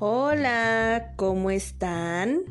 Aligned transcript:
Hola, 0.00 1.14
¿cómo 1.16 1.50
están? 1.50 2.42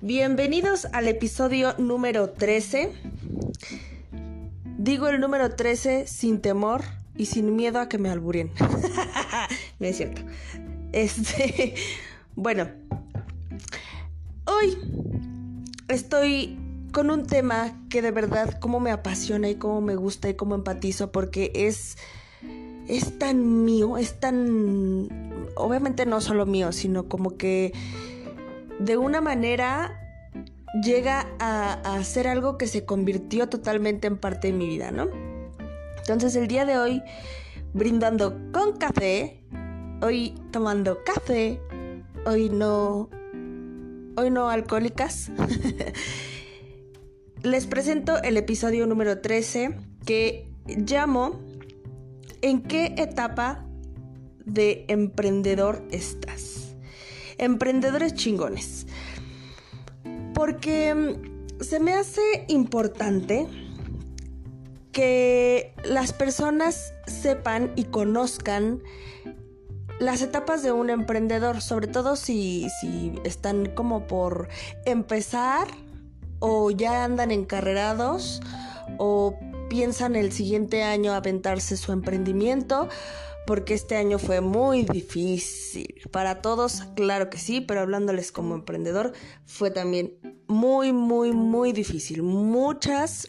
Bienvenidos 0.00 0.88
al 0.92 1.06
episodio 1.06 1.72
número 1.78 2.30
13. 2.30 2.90
Digo 4.76 5.06
el 5.06 5.20
número 5.20 5.54
13 5.54 6.08
sin 6.08 6.40
temor 6.40 6.82
y 7.14 7.26
sin 7.26 7.54
miedo 7.54 7.78
a 7.78 7.88
que 7.88 7.98
me 7.98 8.10
alburen. 8.10 8.50
no 9.78 9.86
es 9.86 9.98
cierto. 9.98 10.22
Este, 10.90 11.76
bueno, 12.34 12.66
hoy 14.46 14.76
estoy 15.86 16.58
con 16.90 17.12
un 17.12 17.24
tema 17.24 17.86
que 17.88 18.02
de 18.02 18.10
verdad 18.10 18.58
como 18.58 18.80
me 18.80 18.90
apasiona 18.90 19.48
y 19.48 19.54
como 19.54 19.80
me 19.80 19.94
gusta 19.94 20.28
y 20.28 20.34
como 20.34 20.56
empatizo 20.56 21.12
porque 21.12 21.52
es 21.54 21.96
es 22.88 23.16
tan 23.20 23.64
mío, 23.64 23.96
es 23.96 24.18
tan 24.18 25.29
obviamente 25.56 26.06
no 26.06 26.20
solo 26.20 26.46
mío, 26.46 26.72
sino 26.72 27.08
como 27.08 27.36
que 27.36 27.72
de 28.78 28.96
una 28.96 29.20
manera 29.20 29.96
llega 30.82 31.26
a, 31.38 31.72
a, 31.72 32.04
ser 32.04 32.28
algo 32.28 32.56
que 32.56 32.66
se 32.66 32.84
convirtió 32.84 33.48
totalmente 33.48 34.06
en 34.06 34.16
parte 34.16 34.48
de 34.48 34.52
mi 34.52 34.66
vida, 34.66 34.90
¿no? 34.90 35.08
Entonces 35.98 36.36
el 36.36 36.46
día 36.48 36.64
de 36.64 36.78
hoy, 36.78 37.02
brindando 37.74 38.36
con 38.52 38.76
café, 38.76 39.42
hoy 40.00 40.34
tomando 40.50 41.02
café, 41.04 41.60
hoy 42.24 42.48
no, 42.48 43.10
hoy 44.16 44.30
no 44.30 44.48
alcohólicas, 44.48 45.30
les 47.42 47.66
presento 47.66 48.22
el 48.22 48.36
episodio 48.36 48.86
número 48.86 49.20
13 49.20 49.76
que 50.04 50.48
llamo 50.66 51.40
¿En 52.42 52.62
qué 52.62 52.94
etapa 52.96 53.66
de 54.44 54.84
emprendedor 54.88 55.82
estás. 55.90 56.74
Emprendedores 57.38 58.14
chingones. 58.14 58.86
Porque 60.34 60.94
mm, 60.94 61.62
se 61.62 61.80
me 61.80 61.94
hace 61.94 62.44
importante 62.48 63.46
que 64.92 65.72
las 65.84 66.12
personas 66.12 66.92
sepan 67.06 67.72
y 67.76 67.84
conozcan 67.84 68.82
las 70.00 70.22
etapas 70.22 70.62
de 70.62 70.72
un 70.72 70.90
emprendedor, 70.90 71.60
sobre 71.60 71.86
todo 71.86 72.16
si, 72.16 72.68
si 72.80 73.12
están 73.24 73.66
como 73.66 74.06
por 74.06 74.48
empezar 74.86 75.68
o 76.38 76.70
ya 76.70 77.04
andan 77.04 77.30
encarrerados 77.30 78.40
o 78.98 79.38
piensan 79.68 80.16
el 80.16 80.32
siguiente 80.32 80.82
año 80.82 81.12
aventarse 81.12 81.76
su 81.76 81.92
emprendimiento 81.92 82.88
porque 83.50 83.74
este 83.74 83.96
año 83.96 84.20
fue 84.20 84.40
muy 84.40 84.84
difícil. 84.84 85.92
Para 86.12 86.40
todos, 86.40 86.84
claro 86.94 87.30
que 87.30 87.38
sí, 87.38 87.60
pero 87.60 87.80
hablándoles 87.80 88.30
como 88.30 88.54
emprendedor, 88.54 89.12
fue 89.44 89.72
también 89.72 90.12
muy, 90.46 90.92
muy, 90.92 91.32
muy 91.32 91.72
difícil. 91.72 92.22
Muchas 92.22 93.26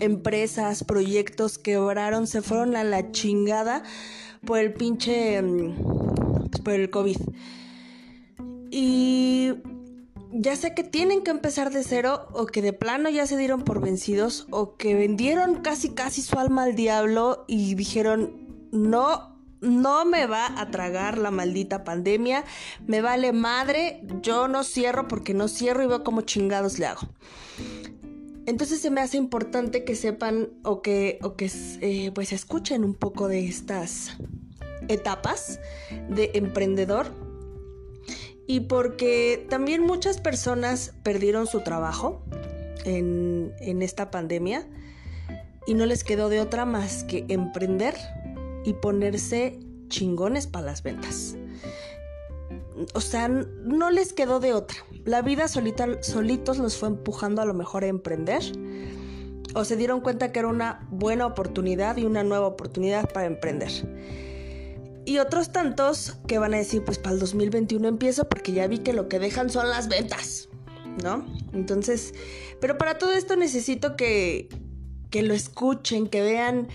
empresas, 0.00 0.82
proyectos 0.82 1.56
quebraron, 1.56 2.26
se 2.26 2.42
fueron 2.42 2.74
a 2.74 2.82
la 2.82 3.12
chingada 3.12 3.84
por 4.44 4.58
el 4.58 4.72
pinche... 4.72 5.40
Pues, 5.40 6.60
por 6.60 6.72
el 6.72 6.90
COVID. 6.90 7.18
Y 8.72 9.52
ya 10.32 10.56
sé 10.56 10.74
que 10.74 10.82
tienen 10.82 11.22
que 11.22 11.30
empezar 11.30 11.70
de 11.70 11.84
cero 11.84 12.26
o 12.32 12.46
que 12.46 12.60
de 12.60 12.72
plano 12.72 13.08
ya 13.08 13.24
se 13.24 13.36
dieron 13.36 13.62
por 13.62 13.80
vencidos 13.80 14.48
o 14.50 14.74
que 14.76 14.96
vendieron 14.96 15.62
casi 15.62 15.90
casi 15.90 16.22
su 16.22 16.40
alma 16.40 16.64
al 16.64 16.74
diablo 16.74 17.44
y 17.46 17.76
dijeron 17.76 18.47
no, 18.72 19.36
no 19.60 20.04
me 20.04 20.26
va 20.26 20.60
a 20.60 20.70
tragar 20.70 21.18
la 21.18 21.30
maldita 21.30 21.84
pandemia, 21.84 22.44
me 22.86 23.00
vale 23.00 23.32
madre, 23.32 24.02
yo 24.22 24.48
no 24.48 24.64
cierro 24.64 25.08
porque 25.08 25.34
no 25.34 25.48
cierro 25.48 25.82
y 25.82 25.86
veo 25.86 26.04
cómo 26.04 26.22
chingados 26.22 26.78
le 26.78 26.86
hago. 26.86 27.08
Entonces 28.46 28.80
se 28.80 28.90
me 28.90 29.02
hace 29.02 29.18
importante 29.18 29.84
que 29.84 29.94
sepan 29.94 30.48
o 30.62 30.80
que, 30.80 31.18
o 31.22 31.36
que 31.36 31.50
eh, 31.82 32.10
pues 32.14 32.32
escuchen 32.32 32.82
un 32.82 32.94
poco 32.94 33.28
de 33.28 33.46
estas 33.46 34.16
etapas 34.88 35.60
de 36.08 36.30
emprendedor. 36.32 37.12
Y 38.46 38.60
porque 38.60 39.46
también 39.50 39.82
muchas 39.82 40.18
personas 40.18 40.94
perdieron 41.02 41.46
su 41.46 41.60
trabajo 41.60 42.22
en, 42.86 43.52
en 43.60 43.82
esta 43.82 44.10
pandemia 44.10 44.66
y 45.66 45.74
no 45.74 45.84
les 45.84 46.02
quedó 46.02 46.30
de 46.30 46.40
otra 46.40 46.64
más 46.64 47.04
que 47.04 47.26
emprender 47.28 47.94
y 48.68 48.74
ponerse 48.74 49.58
chingones 49.88 50.46
para 50.46 50.66
las 50.66 50.82
ventas. 50.82 51.36
O 52.94 53.00
sea, 53.00 53.28
no 53.28 53.90
les 53.90 54.12
quedó 54.12 54.40
de 54.40 54.52
otra. 54.52 54.76
La 55.04 55.22
vida 55.22 55.48
solita, 55.48 56.02
solitos 56.02 56.58
los 56.58 56.76
fue 56.76 56.88
empujando 56.88 57.42
a 57.42 57.44
lo 57.44 57.54
mejor 57.54 57.84
a 57.84 57.88
emprender. 57.88 58.42
O 59.54 59.64
se 59.64 59.76
dieron 59.76 60.00
cuenta 60.00 60.30
que 60.30 60.38
era 60.38 60.48
una 60.48 60.86
buena 60.90 61.26
oportunidad 61.26 61.96
y 61.96 62.04
una 62.04 62.22
nueva 62.22 62.46
oportunidad 62.46 63.10
para 63.10 63.26
emprender. 63.26 63.72
Y 65.06 65.18
otros 65.18 65.50
tantos 65.50 66.18
que 66.26 66.38
van 66.38 66.52
a 66.52 66.58
decir, 66.58 66.84
pues 66.84 66.98
para 66.98 67.14
el 67.14 67.20
2021 67.20 67.88
empiezo 67.88 68.28
porque 68.28 68.52
ya 68.52 68.66
vi 68.66 68.78
que 68.78 68.92
lo 68.92 69.08
que 69.08 69.18
dejan 69.18 69.48
son 69.48 69.70
las 69.70 69.88
ventas. 69.88 70.48
¿No? 71.02 71.24
Entonces, 71.52 72.12
pero 72.60 72.76
para 72.76 72.98
todo 72.98 73.12
esto 73.12 73.36
necesito 73.36 73.96
que, 73.96 74.48
que 75.10 75.22
lo 75.22 75.32
escuchen, 75.32 76.08
que 76.08 76.20
vean 76.22 76.68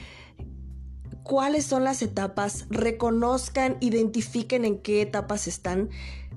cuáles 1.24 1.66
son 1.66 1.84
las 1.84 2.02
etapas, 2.02 2.66
reconozcan, 2.70 3.78
identifiquen 3.80 4.66
en 4.66 4.78
qué 4.80 5.02
etapas 5.02 5.48
están, 5.48 5.90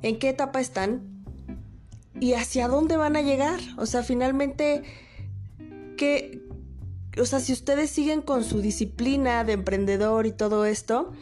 en 0.02 0.18
qué 0.18 0.30
etapa 0.30 0.60
están 0.60 1.02
y 2.20 2.34
hacia 2.34 2.68
dónde 2.68 2.96
van 2.96 3.16
a 3.16 3.22
llegar. 3.22 3.60
O 3.76 3.86
sea, 3.86 4.02
finalmente, 4.02 4.82
que, 5.96 6.42
o 7.20 7.24
sea, 7.24 7.40
si 7.40 7.52
ustedes 7.52 7.90
siguen 7.90 8.22
con 8.22 8.44
su 8.44 8.60
disciplina 8.60 9.44
de 9.44 9.52
emprendedor 9.52 10.26
y 10.26 10.32
todo 10.32 10.64
esto, 10.64 11.12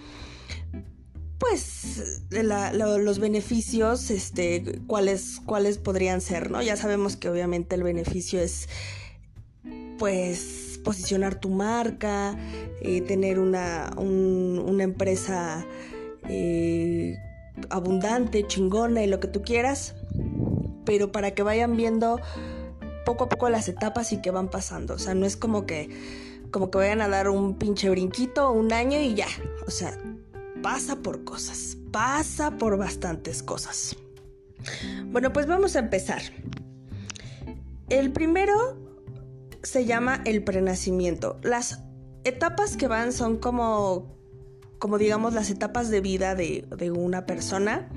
pues 1.39 2.23
los 2.31 3.19
beneficios, 3.19 4.11
este, 4.11 4.81
cuáles, 4.87 5.41
cuáles 5.45 5.79
podrían 5.79 6.21
ser, 6.21 6.51
¿no? 6.51 6.63
Ya 6.63 6.77
sabemos 6.77 7.17
que 7.17 7.29
obviamente 7.29 7.75
el 7.75 7.83
beneficio 7.83 8.41
es, 8.41 8.69
pues, 9.99 10.64
posicionar 10.85 11.35
tu 11.35 11.49
marca, 11.49 12.37
eh, 12.81 13.01
tener 13.01 13.41
una, 13.41 13.91
una 13.97 14.85
empresa 14.85 15.67
eh, 16.29 17.19
abundante, 17.71 18.47
chingona 18.47 19.03
y 19.03 19.07
lo 19.07 19.19
que 19.19 19.29
tú 19.29 19.43
quieras, 19.43 19.95
pero 20.85 21.11
para 21.11 21.33
que 21.33 21.43
vayan 21.43 21.77
viendo 21.77 22.21
poco 23.05 23.25
a 23.25 23.29
poco 23.29 23.49
las 23.49 23.69
etapas 23.69 24.13
y 24.13 24.21
que 24.21 24.31
van 24.31 24.49
pasando. 24.49 24.95
O 24.95 24.99
sea, 24.99 25.15
no 25.15 25.27
es 25.27 25.37
como 25.37 25.67
que, 25.67 25.91
como 26.51 26.71
que 26.71 26.79
vayan 26.79 27.01
a 27.01 27.09
dar 27.09 27.29
un 27.29 27.59
pinche 27.59 27.91
brinquito 27.91 28.51
un 28.53 28.73
año 28.73 29.01
y 29.01 29.15
ya. 29.15 29.29
O 29.67 29.71
sea, 29.71 29.99
pasa 30.63 30.97
por 30.97 31.25
cosas, 31.25 31.77
pasa 31.91 32.53
por 32.53 32.77
bastantes 32.77 33.43
cosas. 33.43 33.97
Bueno, 35.07 35.33
pues 35.33 35.47
vamos 35.47 35.77
a 35.77 35.81
empezar. 35.81 36.23
El 37.91 38.13
primero 38.13 38.84
se 39.65 39.87
llama 39.87 40.23
el 40.25 40.45
prenacimiento. 40.45 41.39
Las 41.43 41.83
etapas 42.25 42.77
que 42.77 42.87
van 42.87 43.13
son 43.13 43.39
como, 43.39 44.17
como 44.79 44.99
digamos, 44.99 45.35
las 45.35 45.51
etapas 45.51 45.91
de 45.91 46.01
vida 46.01 46.35
de, 46.35 46.67
de 46.77 46.91
una 46.91 47.27
persona. 47.27 47.89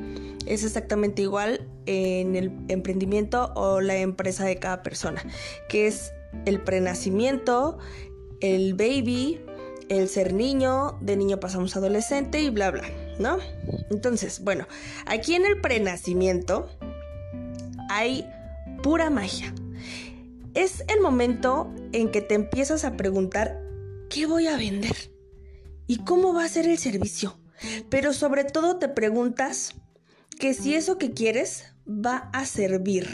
Es 0.46 0.64
exactamente 0.64 1.22
igual 1.22 1.70
en 1.86 2.36
el 2.36 2.52
emprendimiento 2.70 3.52
o 3.56 3.82
la 3.82 3.98
empresa 3.98 4.46
de 4.46 4.58
cada 4.58 4.82
persona, 4.82 5.24
que 5.68 5.88
es 5.88 6.14
el 6.46 6.62
prenacimiento, 6.62 7.78
el 8.40 8.74
baby, 8.74 9.42
el 9.90 10.08
ser 10.08 10.34
niño, 10.34 10.98
de 11.02 11.18
niño 11.18 11.40
pasamos 11.40 11.76
adolescente 11.76 12.42
y 12.42 12.50
bla 12.50 12.72
bla, 12.72 12.84
¿no? 13.20 13.38
Entonces, 13.90 14.42
bueno, 14.42 14.68
aquí 15.06 15.36
en 15.36 15.46
el 15.46 15.60
prenacimiento 15.60 16.68
hay 17.90 18.26
pura 18.84 19.10
magia 19.10 19.54
es 20.58 20.84
el 20.88 21.02
momento 21.02 21.72
en 21.92 22.10
que 22.10 22.22
te 22.22 22.34
empiezas 22.34 22.84
a 22.84 22.98
preguntar, 22.98 23.62
¿qué 24.10 24.26
voy 24.26 24.48
a 24.48 24.58
vender? 24.58 25.12
¿Y 25.86 25.98
cómo 25.98 26.34
va 26.34 26.46
a 26.46 26.50
ser 26.50 26.68
el 26.68 26.80
servicio? 26.80 27.38
Pero 27.90 28.12
sobre 28.12 28.44
todo 28.44 28.78
te 28.78 28.90
preguntas 28.90 29.76
que 30.40 30.56
si 30.56 30.74
eso 30.74 30.98
que 30.98 31.12
quieres 31.12 31.66
va 31.88 32.30
a 32.34 32.46
servir. 32.46 33.08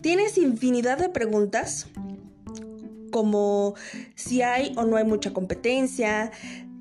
Tienes 0.00 0.38
infinidad 0.38 0.98
de 0.98 1.08
preguntas 1.08 1.88
como 3.10 3.74
si 4.14 4.42
hay 4.42 4.72
o 4.76 4.84
no 4.84 4.96
hay 4.96 5.04
mucha 5.04 5.32
competencia, 5.32 6.30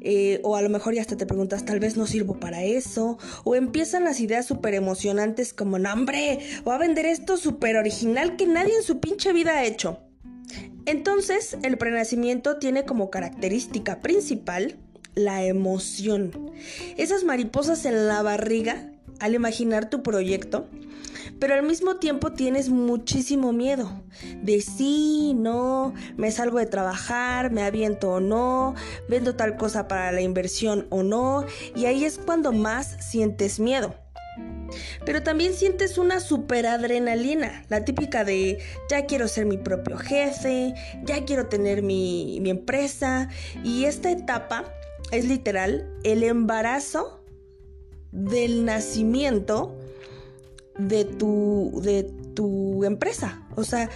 eh, 0.02 0.40
o 0.44 0.56
a 0.56 0.62
lo 0.62 0.70
mejor 0.70 0.94
ya 0.94 1.02
hasta 1.02 1.18
te 1.18 1.26
preguntas, 1.26 1.66
tal 1.66 1.80
vez 1.80 1.98
no 1.98 2.08
sirvo 2.08 2.40
para 2.40 2.64
eso. 2.64 3.18
O 3.44 3.56
empiezan 3.56 4.04
las 4.04 4.20
ideas 4.20 4.46
súper 4.46 4.74
emocionantes 4.74 5.54
como, 5.54 5.80
no, 5.80 5.92
hombre, 5.92 6.40
a 6.66 6.78
vender 6.78 7.06
esto 7.06 7.38
súper 7.38 7.78
original 7.78 8.36
que 8.36 8.46
nadie 8.46 8.76
en 8.76 8.84
su 8.84 9.00
pinche 9.00 9.34
vida 9.34 9.58
ha 9.58 9.66
hecho. 9.66 10.00
Entonces, 10.86 11.58
el 11.64 11.78
prenacimiento 11.78 12.58
tiene 12.58 12.84
como 12.84 13.10
característica 13.10 14.00
principal 14.00 14.78
la 15.16 15.44
emoción. 15.44 16.52
Esas 16.98 17.24
mariposas 17.24 17.86
en 17.86 18.08
la 18.08 18.22
barriga 18.22 18.92
al 19.20 19.36
imaginar 19.36 19.90
tu 19.90 20.02
proyecto, 20.02 20.68
pero 21.40 21.56
al 21.56 21.64
mismo 21.64 21.96
tiempo 21.98 22.34
tienes 22.34 22.70
muchísimo 22.70 23.54
miedo 23.54 24.04
de 24.42 24.62
sí, 24.62 25.34
no, 25.36 25.94
me 26.18 26.32
salgo 26.32 26.60
de 26.60 26.66
trabajar, 26.66 27.52
me 27.52 27.64
aviento 27.64 28.12
o 28.12 28.20
no, 28.20 28.76
vendo 29.08 29.36
tal 29.36 29.56
cosa 29.58 29.88
para 29.88 30.12
la 30.12 30.22
inversión 30.22 30.88
o 30.90 31.04
no, 31.04 31.46
y 31.76 31.86
ahí 31.86 32.06
es 32.06 32.18
cuando 32.18 32.52
más 32.52 32.98
sientes 33.00 33.60
miedo. 33.60 33.96
Pero 35.04 35.24
también 35.24 35.54
sientes 35.54 35.98
una 35.98 36.20
super 36.20 36.68
adrenalina, 36.68 37.66
la 37.70 37.84
típica 37.86 38.24
de 38.24 38.60
ya 38.90 39.06
quiero 39.06 39.28
ser 39.28 39.46
mi 39.46 39.58
propio 39.58 39.98
jefe, 39.98 40.74
ya 41.04 41.26
quiero 41.26 41.48
tener 41.48 41.82
mi, 41.82 42.40
mi 42.42 42.50
empresa, 42.52 43.30
y 43.64 43.86
esta 43.86 44.12
etapa 44.12 44.66
es 45.12 45.26
literal 45.26 45.92
el 46.04 46.24
embarazo 46.24 47.24
del 48.12 48.66
nacimiento 48.66 49.79
de 50.80 51.06
tu, 51.06 51.80
de 51.84 52.04
tu 52.34 52.84
empresa. 52.86 53.44
O 53.56 53.64
sea, 53.64 53.90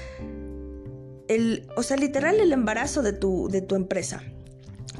el, 1.27 1.67
o 1.75 1.83
sea, 1.83 1.97
literal 1.97 2.39
el 2.39 2.51
embarazo 2.51 3.01
de 3.01 3.13
tu, 3.13 3.49
de 3.49 3.61
tu 3.61 3.75
empresa. 3.75 4.21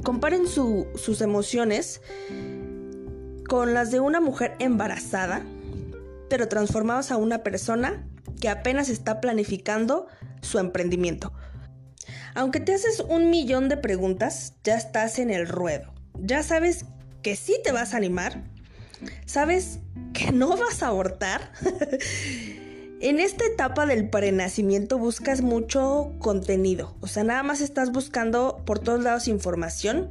Comparen 0.02 0.46
sus 0.48 1.20
emociones 1.20 2.00
con 3.48 3.74
las 3.74 3.90
de 3.90 4.00
una 4.00 4.20
mujer 4.20 4.56
embarazada, 4.58 5.44
pero 6.28 6.48
transformados 6.48 7.10
a 7.12 7.16
una 7.16 7.42
persona 7.42 8.08
que 8.40 8.48
apenas 8.48 8.88
está 8.88 9.20
planificando 9.20 10.06
su 10.40 10.58
emprendimiento. 10.58 11.32
Aunque 12.34 12.60
te 12.60 12.74
haces 12.74 13.00
un 13.00 13.30
millón 13.30 13.68
de 13.68 13.76
preguntas, 13.76 14.54
ya 14.64 14.74
estás 14.74 15.18
en 15.18 15.30
el 15.30 15.46
ruedo. 15.46 15.92
Ya 16.18 16.42
sabes 16.42 16.86
que 17.22 17.36
sí 17.36 17.56
te 17.62 17.72
vas 17.72 17.94
a 17.94 17.98
animar, 17.98 18.44
¿Sabes 19.26 19.80
que 20.12 20.32
no 20.32 20.56
vas 20.56 20.82
a 20.82 20.88
abortar? 20.88 21.52
en 23.00 23.20
esta 23.20 23.44
etapa 23.44 23.86
del 23.86 24.08
prenacimiento 24.08 24.98
buscas 24.98 25.42
mucho 25.42 26.12
contenido, 26.18 26.94
o 27.00 27.06
sea, 27.06 27.24
nada 27.24 27.42
más 27.42 27.60
estás 27.60 27.92
buscando 27.92 28.62
por 28.64 28.78
todos 28.78 29.02
lados 29.02 29.28
información 29.28 30.10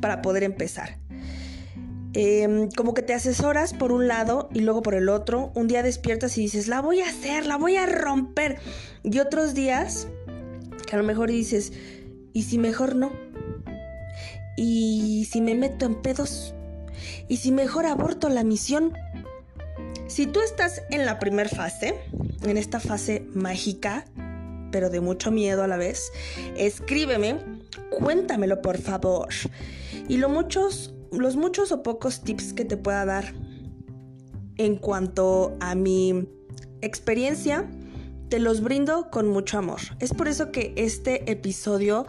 para 0.00 0.22
poder 0.22 0.42
empezar. 0.42 0.98
Em, 2.14 2.70
como 2.70 2.94
que 2.94 3.02
te 3.02 3.14
asesoras 3.14 3.74
por 3.74 3.92
un 3.92 4.08
lado 4.08 4.48
y 4.52 4.60
luego 4.60 4.82
por 4.82 4.94
el 4.94 5.08
otro. 5.08 5.52
Un 5.54 5.68
día 5.68 5.82
despiertas 5.82 6.36
y 6.38 6.42
dices, 6.42 6.66
la 6.66 6.80
voy 6.80 7.00
a 7.00 7.08
hacer, 7.08 7.46
la 7.46 7.56
voy 7.56 7.76
a 7.76 7.86
romper. 7.86 8.58
Y 9.04 9.18
otros 9.18 9.54
días, 9.54 10.08
a 10.90 10.96
lo 10.96 11.04
mejor 11.04 11.30
dices, 11.30 11.72
¿y 12.32 12.42
si 12.44 12.58
mejor 12.58 12.96
no? 12.96 13.12
¿Y 14.56 15.28
si 15.30 15.40
me 15.40 15.54
meto 15.54 15.86
en 15.86 16.02
pedos? 16.02 16.54
¿Y 17.28 17.38
si 17.38 17.52
mejor 17.52 17.86
aborto 17.86 18.28
la 18.28 18.44
misión? 18.44 18.92
Si 20.06 20.26
tú 20.26 20.40
estás 20.40 20.82
en 20.90 21.04
la 21.04 21.18
primera 21.18 21.48
fase, 21.48 21.94
en 22.42 22.56
esta 22.56 22.80
fase 22.80 23.26
mágica, 23.34 24.04
pero 24.70 24.90
de 24.90 25.00
mucho 25.00 25.30
miedo 25.30 25.62
a 25.62 25.66
la 25.66 25.76
vez, 25.76 26.10
escríbeme, 26.56 27.38
cuéntamelo 27.90 28.62
por 28.62 28.78
favor. 28.78 29.28
Y 30.08 30.18
muchos, 30.18 30.94
los 31.12 31.36
muchos 31.36 31.72
o 31.72 31.82
pocos 31.82 32.22
tips 32.22 32.52
que 32.52 32.64
te 32.64 32.76
pueda 32.76 33.04
dar 33.04 33.34
en 34.56 34.76
cuanto 34.76 35.56
a 35.60 35.74
mi 35.74 36.28
experiencia, 36.80 37.68
te 38.28 38.38
los 38.38 38.60
brindo 38.60 39.10
con 39.10 39.28
mucho 39.28 39.58
amor. 39.58 39.80
Es 40.00 40.12
por 40.12 40.28
eso 40.28 40.52
que 40.52 40.74
este 40.76 41.30
episodio 41.30 42.06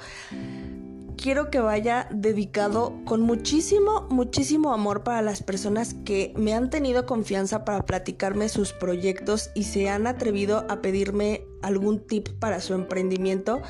quiero 1.22 1.52
que 1.52 1.60
vaya 1.60 2.08
dedicado 2.12 2.94
con 3.06 3.22
muchísimo, 3.22 4.08
muchísimo 4.10 4.74
amor 4.74 5.04
para 5.04 5.22
las 5.22 5.44
personas 5.44 5.94
que 6.06 6.34
me 6.38 6.54
han 6.54 6.70
tenido 6.70 7.06
confianza 7.06 7.66
para 7.66 7.86
platicarme 7.86 8.48
sus 8.48 8.72
proyectos 8.72 9.52
y 9.54 9.64
se 9.64 9.90
han 9.90 10.08
atrevido 10.08 10.66
a 10.70 10.82
pedirme 10.82 11.46
algún 11.62 12.00
tip 12.00 12.30
para 12.40 12.62
su 12.62 12.74
emprendimiento. 12.74 13.62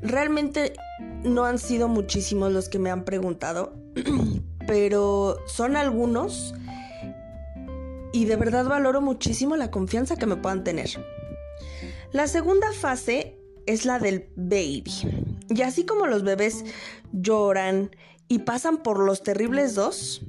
Realmente 0.00 0.74
no 1.24 1.44
han 1.44 1.58
sido 1.58 1.88
muchísimos 1.88 2.52
los 2.52 2.68
que 2.68 2.78
me 2.78 2.90
han 2.90 3.04
preguntado, 3.04 3.74
pero 4.66 5.38
son 5.46 5.76
algunos 5.76 6.54
y 8.12 8.24
de 8.26 8.36
verdad 8.36 8.66
valoro 8.66 9.00
muchísimo 9.00 9.56
la 9.56 9.70
confianza 9.70 10.16
que 10.16 10.26
me 10.26 10.36
puedan 10.36 10.62
tener. 10.62 10.90
La 12.12 12.26
segunda 12.28 12.72
fase 12.72 13.37
es 13.68 13.84
la 13.84 13.98
del 13.98 14.30
baby. 14.34 14.92
Y 15.50 15.62
así 15.62 15.84
como 15.84 16.06
los 16.06 16.24
bebés 16.24 16.64
lloran 17.12 17.94
y 18.26 18.40
pasan 18.40 18.78
por 18.82 18.98
los 18.98 19.22
terribles 19.22 19.74
dos, 19.74 20.22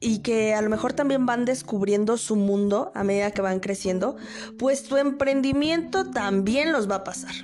y 0.00 0.20
que 0.20 0.54
a 0.54 0.62
lo 0.62 0.70
mejor 0.70 0.94
también 0.94 1.26
van 1.26 1.44
descubriendo 1.44 2.16
su 2.16 2.34
mundo 2.34 2.90
a 2.94 3.04
medida 3.04 3.32
que 3.32 3.42
van 3.42 3.60
creciendo, 3.60 4.16
pues 4.58 4.84
tu 4.84 4.96
emprendimiento 4.96 6.10
también 6.10 6.72
los 6.72 6.90
va 6.90 6.96
a 6.96 7.04
pasar. 7.04 7.34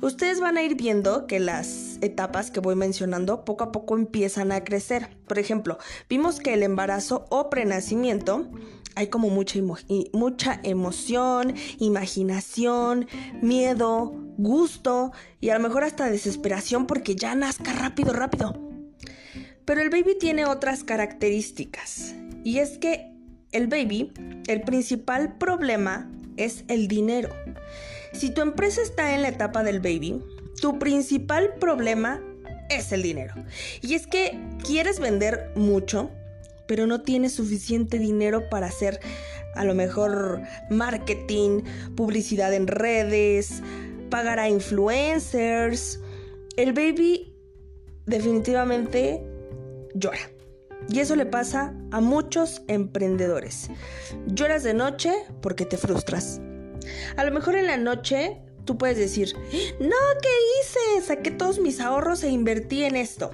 Ustedes 0.00 0.40
van 0.40 0.56
a 0.56 0.62
ir 0.62 0.74
viendo 0.76 1.26
que 1.26 1.40
las 1.40 1.98
etapas 2.00 2.50
que 2.50 2.60
voy 2.60 2.76
mencionando 2.76 3.44
poco 3.44 3.64
a 3.64 3.72
poco 3.72 3.96
empiezan 3.96 4.52
a 4.52 4.62
crecer. 4.62 5.16
Por 5.26 5.38
ejemplo, 5.38 5.78
vimos 6.08 6.40
que 6.40 6.54
el 6.54 6.62
embarazo 6.62 7.26
o 7.30 7.48
prenacimiento 7.48 8.46
hay 8.96 9.08
como 9.08 9.28
mucha, 9.28 9.60
mucha 10.12 10.60
emoción, 10.64 11.54
imaginación, 11.78 13.06
miedo, 13.42 14.12
gusto 14.38 15.12
y 15.40 15.50
a 15.50 15.54
lo 15.54 15.60
mejor 15.60 15.84
hasta 15.84 16.10
desesperación 16.10 16.86
porque 16.86 17.14
ya 17.14 17.34
nazca 17.34 17.72
rápido, 17.74 18.12
rápido. 18.12 18.58
Pero 19.64 19.82
el 19.82 19.90
baby 19.90 20.16
tiene 20.18 20.46
otras 20.46 20.82
características 20.82 22.14
y 22.42 22.58
es 22.58 22.78
que 22.78 23.12
el 23.52 23.66
baby, 23.68 24.12
el 24.46 24.62
principal 24.62 25.36
problema 25.36 26.10
es 26.36 26.64
el 26.68 26.88
dinero. 26.88 27.30
Si 28.12 28.30
tu 28.30 28.40
empresa 28.40 28.80
está 28.80 29.14
en 29.14 29.22
la 29.22 29.28
etapa 29.28 29.62
del 29.62 29.80
baby, 29.80 30.22
tu 30.60 30.78
principal 30.78 31.54
problema 31.60 32.22
es 32.70 32.92
el 32.92 33.02
dinero. 33.02 33.34
Y 33.82 33.94
es 33.94 34.06
que 34.06 34.40
quieres 34.64 35.00
vender 35.00 35.52
mucho, 35.54 36.10
pero 36.66 36.86
no 36.86 37.02
tienes 37.02 37.32
suficiente 37.32 37.98
dinero 37.98 38.48
para 38.48 38.66
hacer 38.66 39.00
a 39.54 39.64
lo 39.64 39.74
mejor 39.74 40.42
marketing, 40.70 41.62
publicidad 41.96 42.52
en 42.52 42.66
redes, 42.66 43.62
pagar 44.10 44.38
a 44.38 44.48
influencers. 44.48 46.00
El 46.56 46.72
baby 46.72 47.34
definitivamente 48.04 49.22
llora. 49.94 50.30
Y 50.88 51.00
eso 51.00 51.16
le 51.16 51.26
pasa 51.26 51.74
a 51.90 52.00
muchos 52.00 52.62
emprendedores. 52.68 53.70
Lloras 54.26 54.62
de 54.62 54.74
noche 54.74 55.12
porque 55.40 55.64
te 55.64 55.78
frustras. 55.78 56.40
A 57.16 57.24
lo 57.24 57.32
mejor 57.32 57.56
en 57.56 57.66
la 57.66 57.76
noche 57.76 58.40
tú 58.64 58.78
puedes 58.78 58.98
decir, 58.98 59.32
no, 59.80 59.96
¿qué 60.22 60.28
hice? 60.60 61.06
Saqué 61.06 61.30
todos 61.30 61.58
mis 61.58 61.80
ahorros 61.80 62.22
e 62.22 62.28
invertí 62.28 62.84
en 62.84 62.94
esto 62.94 63.32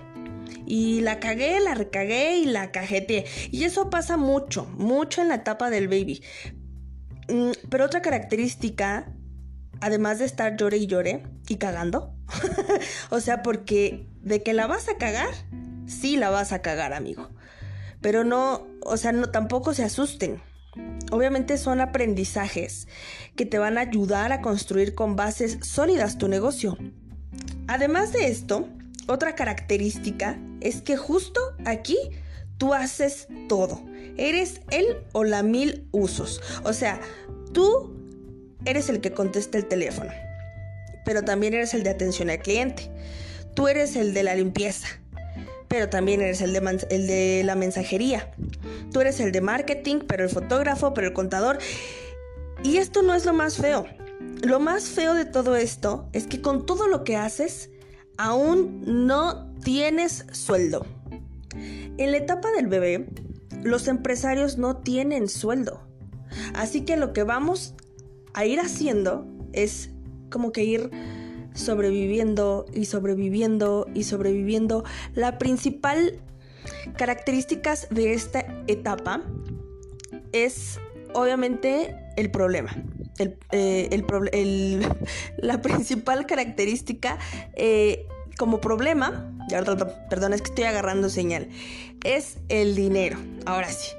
y 0.66 1.00
la 1.00 1.20
cagué, 1.20 1.60
la 1.60 1.74
recagué 1.74 2.38
y 2.38 2.44
la 2.44 2.70
cajeteé. 2.70 3.24
Y 3.50 3.64
eso 3.64 3.90
pasa 3.90 4.16
mucho, 4.16 4.66
mucho 4.76 5.22
en 5.22 5.28
la 5.28 5.36
etapa 5.36 5.70
del 5.70 5.88
baby. 5.88 6.22
Mm, 7.28 7.52
pero 7.68 7.86
otra 7.86 8.02
característica, 8.02 9.12
además 9.80 10.18
de 10.18 10.26
estar 10.26 10.56
llore 10.56 10.78
y 10.78 10.86
llore 10.86 11.22
y 11.48 11.56
cagando, 11.56 12.14
o 13.10 13.20
sea, 13.20 13.42
porque 13.42 14.06
de 14.20 14.42
que 14.42 14.52
la 14.52 14.66
vas 14.66 14.88
a 14.88 14.96
cagar, 14.96 15.30
sí 15.86 16.16
la 16.16 16.30
vas 16.30 16.52
a 16.52 16.60
cagar, 16.60 16.92
amigo. 16.92 17.30
Pero 18.00 18.24
no, 18.24 18.66
o 18.84 18.96
sea, 18.96 19.12
no 19.12 19.30
tampoco 19.30 19.74
se 19.74 19.84
asusten. 19.84 20.42
Obviamente 21.10 21.58
son 21.58 21.80
aprendizajes 21.80 22.88
que 23.36 23.44
te 23.46 23.58
van 23.58 23.76
a 23.76 23.82
ayudar 23.82 24.32
a 24.32 24.40
construir 24.40 24.94
con 24.94 25.16
bases 25.16 25.58
sólidas 25.62 26.18
tu 26.18 26.28
negocio. 26.28 26.78
Además 27.68 28.12
de 28.12 28.28
esto, 28.28 28.68
otra 29.08 29.34
característica 29.34 30.38
es 30.60 30.82
que 30.82 30.96
justo 30.96 31.40
aquí 31.64 31.96
tú 32.58 32.74
haces 32.74 33.26
todo. 33.48 33.82
Eres 34.16 34.60
él 34.70 34.86
o 35.12 35.24
la 35.24 35.42
mil 35.42 35.88
usos. 35.90 36.40
O 36.64 36.72
sea, 36.72 37.00
tú 37.52 37.96
eres 38.64 38.88
el 38.88 39.00
que 39.00 39.12
contesta 39.12 39.58
el 39.58 39.66
teléfono, 39.66 40.10
pero 41.04 41.22
también 41.24 41.54
eres 41.54 41.74
el 41.74 41.82
de 41.82 41.90
atención 41.90 42.30
al 42.30 42.38
cliente. 42.38 42.90
Tú 43.54 43.68
eres 43.68 43.96
el 43.96 44.14
de 44.14 44.22
la 44.22 44.34
limpieza, 44.34 44.86
pero 45.68 45.88
también 45.88 46.20
eres 46.20 46.40
el 46.40 46.52
de, 46.52 46.86
el 46.90 47.06
de 47.06 47.42
la 47.44 47.54
mensajería. 47.54 48.30
Tú 48.92 49.00
eres 49.00 49.20
el 49.20 49.32
de 49.32 49.40
marketing, 49.40 50.00
pero 50.06 50.24
el 50.24 50.30
fotógrafo, 50.30 50.94
pero 50.94 51.08
el 51.08 51.12
contador. 51.12 51.58
Y 52.62 52.76
esto 52.76 53.02
no 53.02 53.14
es 53.14 53.24
lo 53.24 53.32
más 53.32 53.56
feo. 53.56 53.86
Lo 54.42 54.60
más 54.60 54.84
feo 54.84 55.14
de 55.14 55.24
todo 55.24 55.56
esto 55.56 56.08
es 56.12 56.26
que 56.26 56.40
con 56.40 56.64
todo 56.64 56.86
lo 56.88 57.04
que 57.04 57.16
haces, 57.16 57.70
aún 58.16 58.82
no 58.86 59.52
tienes 59.62 60.26
sueldo. 60.32 60.86
En 61.98 62.10
la 62.10 62.16
etapa 62.16 62.50
del 62.52 62.66
bebé, 62.66 63.08
los 63.62 63.88
empresarios 63.88 64.58
no 64.58 64.76
tienen 64.76 65.28
sueldo. 65.28 65.80
Así 66.54 66.82
que 66.82 66.96
lo 66.96 67.12
que 67.12 67.22
vamos 67.22 67.74
a 68.34 68.44
ir 68.46 68.60
haciendo 68.60 69.26
es 69.52 69.90
como 70.30 70.52
que 70.52 70.64
ir 70.64 70.90
sobreviviendo 71.54 72.64
y 72.72 72.86
sobreviviendo 72.86 73.86
y 73.94 74.04
sobreviviendo. 74.04 74.84
La 75.14 75.38
principal 75.38 76.20
características 76.96 77.88
de 77.90 78.14
esta 78.14 78.46
etapa 78.66 79.22
es 80.32 80.80
obviamente 81.14 81.94
el 82.16 82.30
problema. 82.30 82.74
Eh, 83.18 83.90
la 85.38 85.62
principal 85.62 86.26
característica 86.26 87.18
eh, 87.54 88.06
como 88.38 88.60
problema, 88.60 89.30
perdón, 90.08 90.32
es 90.32 90.42
que 90.42 90.48
estoy 90.48 90.64
agarrando 90.64 91.08
señal, 91.10 91.48
es 92.04 92.38
el 92.48 92.74
dinero. 92.74 93.18
Ahora 93.44 93.70
sí, 93.70 93.90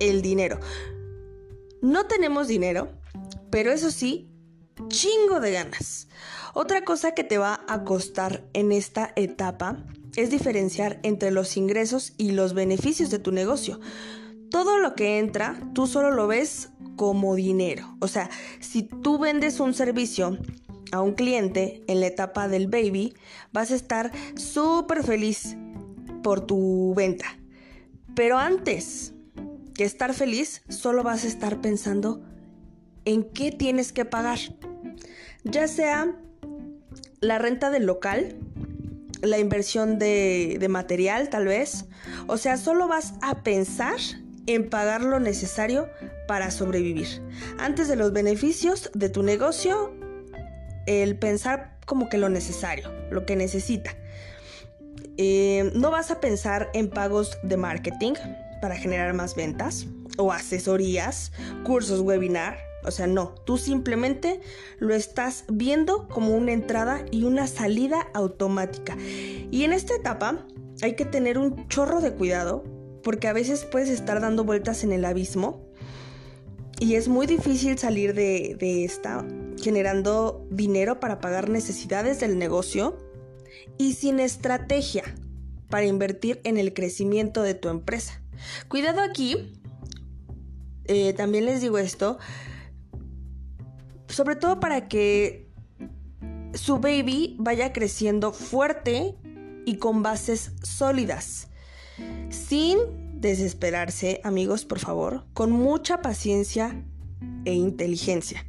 el 0.00 0.22
dinero. 0.22 0.58
No 1.82 2.06
tenemos 2.06 2.48
dinero, 2.48 2.90
pero 3.50 3.70
eso 3.70 3.90
sí, 3.90 4.28
chingo 4.88 5.40
de 5.40 5.52
ganas. 5.52 6.08
Otra 6.54 6.84
cosa 6.84 7.12
que 7.12 7.24
te 7.24 7.38
va 7.38 7.64
a 7.68 7.84
costar 7.84 8.44
en 8.54 8.72
esta 8.72 9.12
etapa 9.14 9.84
es 10.16 10.30
diferenciar 10.30 10.98
entre 11.02 11.30
los 11.30 11.56
ingresos 11.56 12.14
y 12.16 12.32
los 12.32 12.54
beneficios 12.54 13.10
de 13.10 13.18
tu 13.18 13.30
negocio. 13.30 13.78
Todo 14.50 14.78
lo 14.78 14.94
que 14.94 15.18
entra, 15.18 15.58
tú 15.74 15.86
solo 15.86 16.10
lo 16.10 16.26
ves 16.26 16.70
como 16.96 17.34
dinero. 17.34 17.96
O 18.00 18.08
sea, 18.08 18.30
si 18.60 18.82
tú 18.82 19.18
vendes 19.18 19.60
un 19.60 19.74
servicio 19.74 20.38
a 20.92 21.00
un 21.00 21.14
cliente 21.14 21.82
en 21.88 22.00
la 22.00 22.06
etapa 22.06 22.48
del 22.48 22.68
baby, 22.68 23.14
vas 23.52 23.70
a 23.70 23.74
estar 23.74 24.12
súper 24.36 25.02
feliz 25.04 25.56
por 26.22 26.40
tu 26.40 26.94
venta. 26.96 27.26
Pero 28.14 28.38
antes 28.38 29.12
que 29.74 29.84
estar 29.84 30.14
feliz, 30.14 30.62
solo 30.68 31.02
vas 31.02 31.24
a 31.24 31.28
estar 31.28 31.60
pensando 31.60 32.22
en 33.04 33.24
qué 33.24 33.52
tienes 33.52 33.92
que 33.92 34.04
pagar. 34.04 34.38
Ya 35.44 35.68
sea 35.68 36.16
la 37.20 37.38
renta 37.38 37.70
del 37.70 37.84
local, 37.84 38.36
la 39.22 39.38
inversión 39.38 39.98
de, 39.98 40.56
de 40.58 40.68
material 40.68 41.28
tal 41.28 41.46
vez. 41.46 41.86
O 42.26 42.36
sea, 42.38 42.56
solo 42.56 42.88
vas 42.88 43.14
a 43.20 43.42
pensar 43.42 43.98
en 44.46 44.68
pagar 44.68 45.02
lo 45.02 45.20
necesario 45.20 45.88
para 46.26 46.50
sobrevivir. 46.50 47.22
Antes 47.58 47.88
de 47.88 47.96
los 47.96 48.12
beneficios 48.12 48.90
de 48.94 49.08
tu 49.08 49.22
negocio, 49.22 49.92
el 50.86 51.18
pensar 51.18 51.76
como 51.84 52.08
que 52.08 52.18
lo 52.18 52.28
necesario, 52.28 52.92
lo 53.10 53.26
que 53.26 53.36
necesita. 53.36 53.90
Eh, 55.18 55.70
no 55.74 55.90
vas 55.90 56.10
a 56.10 56.20
pensar 56.20 56.70
en 56.74 56.90
pagos 56.90 57.38
de 57.42 57.56
marketing 57.56 58.14
para 58.60 58.76
generar 58.76 59.14
más 59.14 59.34
ventas 59.34 59.86
o 60.18 60.32
asesorías, 60.32 61.32
cursos, 61.64 62.00
webinar. 62.00 62.58
O 62.84 62.90
sea, 62.90 63.06
no, 63.06 63.34
tú 63.44 63.58
simplemente 63.58 64.40
lo 64.78 64.94
estás 64.94 65.44
viendo 65.48 66.06
como 66.08 66.36
una 66.36 66.52
entrada 66.52 67.04
y 67.10 67.24
una 67.24 67.46
salida 67.46 68.08
automática. 68.14 68.96
Y 68.98 69.64
en 69.64 69.72
esta 69.72 69.94
etapa 69.94 70.46
hay 70.82 70.94
que 70.94 71.04
tener 71.04 71.38
un 71.38 71.68
chorro 71.68 72.00
de 72.00 72.12
cuidado 72.12 72.64
porque 73.06 73.28
a 73.28 73.32
veces 73.32 73.64
puedes 73.64 73.88
estar 73.88 74.20
dando 74.20 74.42
vueltas 74.42 74.82
en 74.82 74.90
el 74.90 75.04
abismo 75.04 75.64
y 76.80 76.96
es 76.96 77.06
muy 77.06 77.28
difícil 77.28 77.78
salir 77.78 78.14
de, 78.14 78.84
esta 78.84 79.24
generando 79.62 80.44
dinero 80.50 80.98
para 80.98 81.20
pagar 81.20 81.48
necesidades 81.48 82.18
del 82.18 82.36
negocio 82.36 82.98
y 83.78 83.92
sin 83.92 84.18
estrategia 84.18 85.04
para 85.70 85.86
invertir 85.86 86.40
en 86.42 86.56
el 86.56 86.74
crecimiento 86.74 87.42
de 87.42 87.54
tu 87.54 87.68
empresa. 87.68 88.20
Cuidado 88.66 89.00
aquí, 89.00 89.52
eh, 90.86 91.12
también 91.12 91.46
les 91.46 91.60
digo 91.60 91.78
esto, 91.78 92.18
sobre 94.08 94.34
todo 94.34 94.58
para 94.58 94.88
que 94.88 95.48
su 96.54 96.80
baby 96.80 97.36
vaya 97.38 97.72
creciendo 97.72 98.32
fuerte 98.32 99.14
y 99.64 99.76
con 99.76 100.02
bases 100.02 100.54
sólidas 100.64 101.50
sin 102.30 102.78
desesperarse, 103.20 104.20
amigos, 104.24 104.64
por 104.64 104.78
favor, 104.78 105.24
con 105.32 105.50
mucha 105.50 106.02
paciencia 106.02 106.84
e 107.44 107.54
inteligencia. 107.54 108.46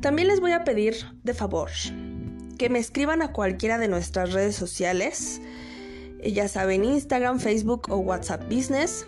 También 0.00 0.28
les 0.28 0.40
voy 0.40 0.52
a 0.52 0.64
pedir 0.64 0.94
de 1.22 1.34
favor 1.34 1.70
que 2.58 2.68
me 2.68 2.78
escriban 2.78 3.22
a 3.22 3.32
cualquiera 3.32 3.78
de 3.78 3.88
nuestras 3.88 4.32
redes 4.32 4.54
sociales, 4.54 5.40
ya 6.24 6.48
saben, 6.48 6.84
Instagram, 6.84 7.40
Facebook 7.40 7.90
o 7.90 7.96
WhatsApp 7.98 8.44
Business, 8.50 9.04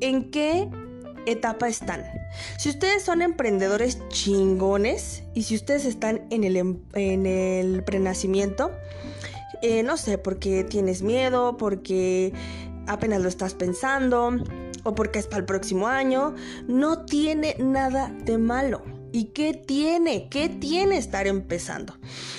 en 0.00 0.30
qué 0.30 0.68
etapa 1.26 1.68
están. 1.68 2.04
Si 2.58 2.68
ustedes 2.68 3.02
son 3.02 3.22
emprendedores 3.22 3.98
chingones 4.08 5.22
y 5.34 5.44
si 5.44 5.54
ustedes 5.54 5.84
están 5.84 6.22
en 6.30 6.44
el, 6.44 6.56
em, 6.56 6.78
en 6.94 7.26
el 7.26 7.82
prenacimiento, 7.84 8.72
eh, 9.62 9.82
no 9.82 9.96
sé, 9.96 10.18
porque 10.18 10.64
tienes 10.64 11.02
miedo, 11.02 11.56
porque 11.56 12.32
apenas 12.86 13.20
lo 13.20 13.28
estás 13.28 13.54
pensando 13.54 14.30
o 14.84 14.94
porque 14.94 15.18
es 15.18 15.26
para 15.26 15.38
el 15.38 15.44
próximo 15.44 15.88
año, 15.88 16.34
no 16.68 17.04
tiene 17.04 17.56
nada 17.58 18.14
de 18.24 18.38
malo. 18.38 18.82
¿Y 19.12 19.26
qué 19.26 19.54
tiene? 19.54 20.28
¿Qué 20.28 20.48
tiene 20.48 20.98
estar 20.98 21.26
empezando? 21.26 21.96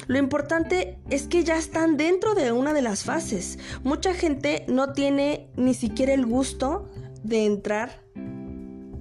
Lo 0.07 0.17
importante 0.17 0.99
es 1.09 1.27
que 1.27 1.43
ya 1.43 1.57
están 1.57 1.97
dentro 1.97 2.35
de 2.35 2.51
una 2.51 2.73
de 2.73 2.81
las 2.81 3.03
fases. 3.03 3.57
Mucha 3.83 4.13
gente 4.13 4.63
no 4.67 4.93
tiene 4.93 5.49
ni 5.55 5.73
siquiera 5.73 6.13
el 6.13 6.25
gusto 6.25 6.87
de 7.23 7.45
entrar 7.45 8.03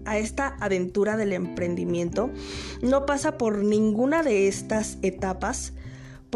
a 0.07 0.19
esta 0.19 0.57
aventura 0.61 1.17
del 1.17 1.33
emprendimiento. 1.33 2.31
No 2.81 3.05
pasa 3.05 3.37
por 3.37 3.63
ninguna 3.63 4.23
de 4.23 4.49
estas 4.49 4.99
etapas 5.03 5.75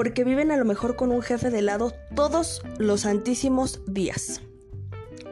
porque 0.01 0.25
viven 0.25 0.51
a 0.51 0.57
lo 0.57 0.65
mejor 0.65 0.97
con 0.97 1.13
un 1.13 1.21
jefe 1.21 1.51
de 1.51 1.61
lado 1.61 1.93
todos 2.15 2.63
los 2.79 3.03
santísimos 3.03 3.83
días. 3.87 4.41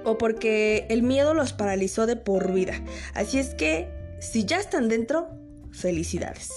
O 0.04 0.18
porque 0.18 0.84
el 0.90 1.02
miedo 1.02 1.32
los 1.32 1.54
paralizó 1.54 2.04
de 2.04 2.16
por 2.16 2.52
vida. 2.52 2.74
Así 3.14 3.38
es 3.38 3.54
que, 3.54 3.88
si 4.20 4.44
ya 4.44 4.58
están 4.60 4.90
dentro, 4.90 5.30
felicidades. 5.70 6.50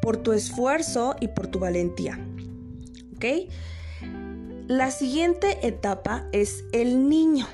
Por 0.00 0.16
tu 0.16 0.32
esfuerzo 0.32 1.16
y 1.20 1.28
por 1.28 1.48
tu 1.48 1.58
valentía. 1.58 2.18
¿Ok? 3.16 3.52
La 4.66 4.90
siguiente 4.90 5.66
etapa 5.66 6.26
es 6.32 6.64
el 6.72 7.10
niño. 7.10 7.46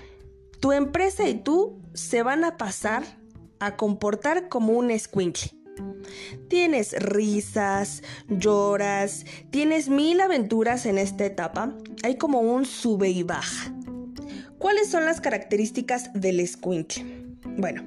Tu 0.60 0.70
empresa 0.70 1.28
y 1.28 1.34
tú 1.34 1.82
se 1.94 2.22
van 2.22 2.44
a 2.44 2.56
pasar 2.56 3.02
a 3.58 3.74
comportar 3.74 4.48
como 4.48 4.74
un 4.74 4.96
squinkle. 4.96 5.61
Tienes 6.48 6.92
risas, 6.92 8.02
lloras, 8.28 9.24
tienes 9.50 9.88
mil 9.88 10.20
aventuras 10.20 10.86
en 10.86 10.98
esta 10.98 11.24
etapa. 11.24 11.76
Hay 12.02 12.16
como 12.16 12.40
un 12.40 12.64
sube 12.64 13.08
y 13.10 13.22
baja. 13.22 13.72
¿Cuáles 14.58 14.90
son 14.90 15.04
las 15.04 15.20
características 15.20 16.12
del 16.12 16.40
escuincle? 16.40 17.04
Bueno, 17.56 17.82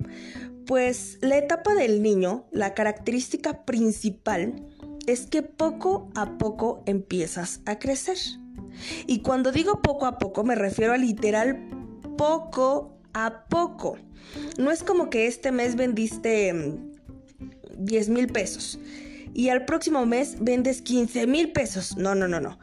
pues 0.65 1.17
la 1.21 1.37
etapa 1.37 1.73
del 1.73 2.01
niño, 2.01 2.45
la 2.51 2.73
característica 2.73 3.65
principal 3.65 4.65
es 5.07 5.27
que 5.27 5.43
poco 5.43 6.09
a 6.15 6.37
poco 6.37 6.83
empiezas 6.85 7.61
a 7.65 7.79
crecer. 7.79 8.17
Y 9.07 9.21
cuando 9.21 9.51
digo 9.51 9.81
poco 9.81 10.05
a 10.05 10.17
poco 10.17 10.43
me 10.43 10.55
refiero 10.55 10.93
a 10.93 10.97
literal 10.97 11.69
poco 12.17 12.97
a 13.13 13.45
poco. 13.47 13.97
No 14.57 14.71
es 14.71 14.83
como 14.83 15.09
que 15.09 15.27
este 15.27 15.51
mes 15.51 15.75
vendiste 15.75 16.53
10 17.77 18.09
mil 18.09 18.27
pesos 18.27 18.79
y 19.35 19.49
al 19.49 19.65
próximo 19.65 20.05
mes 20.05 20.37
vendes 20.39 20.81
15 20.81 21.27
mil 21.27 21.51
pesos. 21.51 21.97
No, 21.97 22.15
no, 22.15 22.27
no, 22.27 22.39
no. 22.39 22.57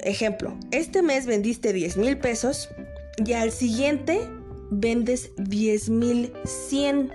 Ejemplo, 0.00 0.58
este 0.72 1.02
mes 1.02 1.24
vendiste 1.24 1.72
10 1.72 1.96
mil 1.96 2.18
pesos 2.18 2.68
y 3.24 3.32
al 3.32 3.52
siguiente 3.52 4.20
vendes 4.70 5.30
10 5.38 5.88
mil 5.90 6.32
100. 6.44 7.12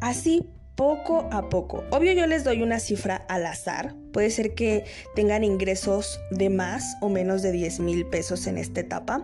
Así 0.00 0.42
poco 0.74 1.28
a 1.32 1.48
poco. 1.48 1.84
Obvio 1.90 2.12
yo 2.12 2.26
les 2.26 2.44
doy 2.44 2.62
una 2.62 2.80
cifra 2.80 3.16
al 3.28 3.44
azar. 3.44 3.94
Puede 4.12 4.30
ser 4.30 4.54
que 4.54 4.84
tengan 5.14 5.44
ingresos 5.44 6.18
de 6.30 6.48
más 6.48 6.96
o 7.02 7.10
menos 7.10 7.42
de 7.42 7.52
10 7.52 7.80
mil 7.80 8.06
pesos 8.06 8.46
en 8.46 8.56
esta 8.56 8.80
etapa. 8.80 9.22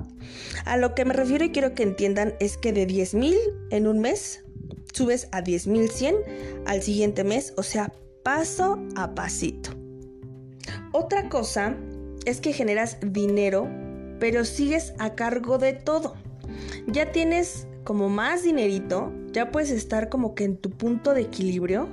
A 0.66 0.76
lo 0.76 0.94
que 0.94 1.06
me 1.06 1.14
refiero 1.14 1.44
y 1.44 1.50
quiero 1.50 1.74
que 1.74 1.84
entiendan 1.84 2.34
es 2.38 2.58
que 2.58 2.72
de 2.72 2.84
10 2.84 3.14
mil 3.14 3.36
en 3.70 3.86
un 3.86 4.00
mes 4.00 4.43
subes 4.92 5.28
a 5.32 5.42
10.100 5.42 6.14
al 6.66 6.82
siguiente 6.82 7.24
mes, 7.24 7.52
o 7.56 7.62
sea, 7.62 7.92
paso 8.22 8.78
a 8.96 9.14
pasito. 9.14 9.70
Otra 10.92 11.28
cosa 11.28 11.76
es 12.24 12.40
que 12.40 12.52
generas 12.52 12.98
dinero, 13.00 13.68
pero 14.18 14.44
sigues 14.44 14.94
a 14.98 15.14
cargo 15.14 15.58
de 15.58 15.72
todo. 15.72 16.14
Ya 16.86 17.12
tienes 17.12 17.66
como 17.84 18.08
más 18.08 18.42
dinerito, 18.42 19.12
ya 19.32 19.50
puedes 19.50 19.70
estar 19.70 20.08
como 20.08 20.34
que 20.34 20.44
en 20.44 20.56
tu 20.56 20.70
punto 20.70 21.12
de 21.12 21.22
equilibrio. 21.22 21.88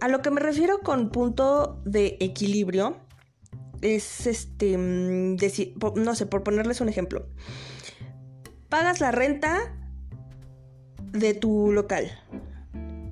A 0.00 0.08
lo 0.08 0.22
que 0.22 0.30
me 0.30 0.40
refiero 0.40 0.80
con 0.80 1.10
punto 1.10 1.80
de 1.84 2.16
equilibrio 2.20 2.96
es 3.82 4.26
este, 4.26 4.78
mm, 4.78 5.36
decir, 5.36 5.74
no 5.96 6.14
sé, 6.14 6.26
por 6.26 6.42
ponerles 6.42 6.80
un 6.80 6.88
ejemplo. 6.88 7.26
Pagas 8.68 9.00
la 9.00 9.10
renta 9.10 9.76
de 11.12 11.34
tu 11.34 11.72
local. 11.72 12.10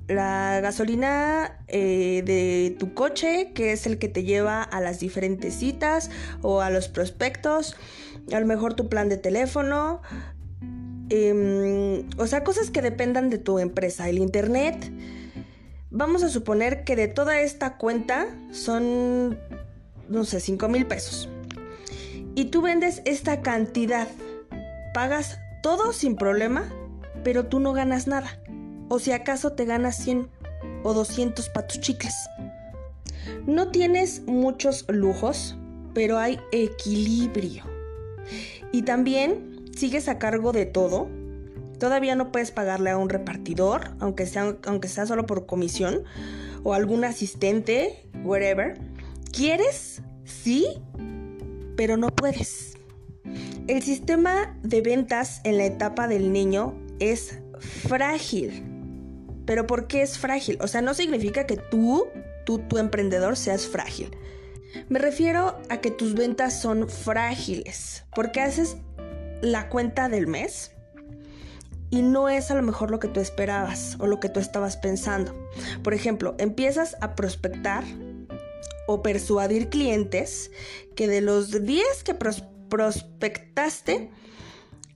La 0.09 0.61
gasolina 0.63 1.61
eh, 1.69 2.23
de 2.25 2.75
tu 2.79 2.95
coche, 2.95 3.53
que 3.55 3.73
es 3.73 3.87
el 3.87 3.99
que 3.99 4.09
te 4.09 4.25
lleva 4.25 4.63
a 4.63 4.81
las 4.81 5.01
diferentes 5.01 5.55
citas 5.55 6.11
o 6.41 6.63
a 6.63 6.71
los 6.71 6.89
prospectos. 6.89 7.77
A 8.33 8.41
lo 8.41 8.47
mejor 8.47 8.75
tu 8.75 8.89
plan 8.89 9.09
de 9.09 9.19
teléfono. 9.19 10.01
Em, 11.11 12.09
o 12.17 12.27
sea, 12.27 12.43
cosas 12.43 12.71
que 12.71 12.81
dependan 12.81 13.29
de 13.29 13.39
tu 13.39 13.59
empresa. 13.59 14.09
El 14.09 14.19
internet. 14.19 14.91
Vamos 15.91 16.23
a 16.23 16.29
suponer 16.29 16.85
que 16.85 16.97
de 16.97 17.09
toda 17.09 17.41
esta 17.41 17.77
cuenta 17.77 18.29
son, 18.53 19.39
no 20.09 20.25
sé, 20.25 20.41
5 20.41 20.69
mil 20.69 20.87
pesos. 20.87 21.29
Y 22.35 22.47
tú 22.47 22.63
vendes 22.63 23.03
esta 23.05 23.43
cantidad. 23.43 24.09
Pagas 24.95 25.39
todo 25.63 25.93
sin 25.93 26.17
problema, 26.17 26.71
pero 27.29 27.45
tú 27.45 27.61
no 27.61 27.75
ganas 27.75 28.07
nada. 28.07 28.41
O 28.89 28.99
si 28.99 29.13
acaso 29.13 29.53
te 29.53 29.67
ganas 29.67 29.97
100 29.97 30.31
o 30.83 30.95
200 30.95 31.51
para 31.51 31.67
tus 31.67 31.79
chicles. 31.79 32.15
No 33.47 33.71
tienes 33.71 34.23
muchos 34.23 34.87
lujos, 34.89 35.55
pero 35.93 36.17
hay 36.17 36.41
equilibrio. 36.53 37.65
Y 38.73 38.81
también 38.81 39.67
sigues 39.77 40.09
a 40.09 40.19
cargo 40.19 40.53
de 40.53 40.65
todo. 40.65 41.11
Todavía 41.79 42.15
no 42.15 42.33
puedes 42.33 42.51
pagarle 42.51 42.89
a 42.89 42.97
un 42.97 43.11
repartidor, 43.11 43.91
aunque 44.01 44.25
sea, 44.25 44.57
aunque 44.65 44.89
sea 44.89 45.05
solo 45.05 45.27
por 45.27 45.45
comisión, 45.45 46.05
o 46.63 46.73
algún 46.73 47.05
asistente, 47.05 48.09
whatever. 48.25 48.81
¿Quieres? 49.33 50.01
Sí, 50.25 50.67
pero 51.77 51.99
no 51.99 52.09
puedes. 52.09 52.79
El 53.67 53.83
sistema 53.83 54.59
de 54.63 54.81
ventas 54.81 55.43
en 55.45 55.59
la 55.59 55.67
etapa 55.67 56.09
del 56.09 56.33
niño 56.33 56.88
es 57.01 57.39
frágil. 57.59 58.65
¿Pero 59.47 59.67
por 59.67 59.87
qué 59.87 60.03
es 60.03 60.19
frágil? 60.19 60.59
O 60.61 60.69
sea, 60.69 60.83
no 60.83 60.95
significa 60.95 61.47
que 61.47 61.57
tú, 61.57 62.07
tú, 62.45 62.59
tu 62.59 62.79
emprendedor, 62.79 63.37
seas 63.37 63.67
frágil. 63.67 64.11
Me 64.89 64.99
refiero 64.99 65.59
a 65.71 65.81
que 65.81 65.91
tus 65.91 66.15
ventas 66.15 66.61
son 66.61 66.89
frágiles, 66.89 68.05
porque 68.15 68.41
haces 68.41 68.77
la 69.41 69.69
cuenta 69.69 70.09
del 70.09 70.27
mes 70.27 70.73
y 71.91 72.03
no 72.03 72.29
es 72.29 72.51
a 72.51 72.55
lo 72.55 72.63
mejor 72.63 72.91
lo 72.91 72.99
que 72.99 73.09
tú 73.09 73.21
esperabas 73.21 73.97
o 73.99 74.07
lo 74.07 74.21
que 74.21 74.29
tú 74.29 74.41
estabas 74.41 74.77
pensando. 74.77 75.35
Por 75.83 75.95
ejemplo, 75.95 76.35
empiezas 76.39 76.97
a 77.01 77.15
prospectar 77.15 77.85
o 78.87 79.03
persuadir 79.03 79.69
clientes 79.69 80.51
que 80.95 81.09
de 81.09 81.21
los 81.21 81.65
10 81.65 82.05
que 82.05 82.15
prospectaste, 82.69 84.11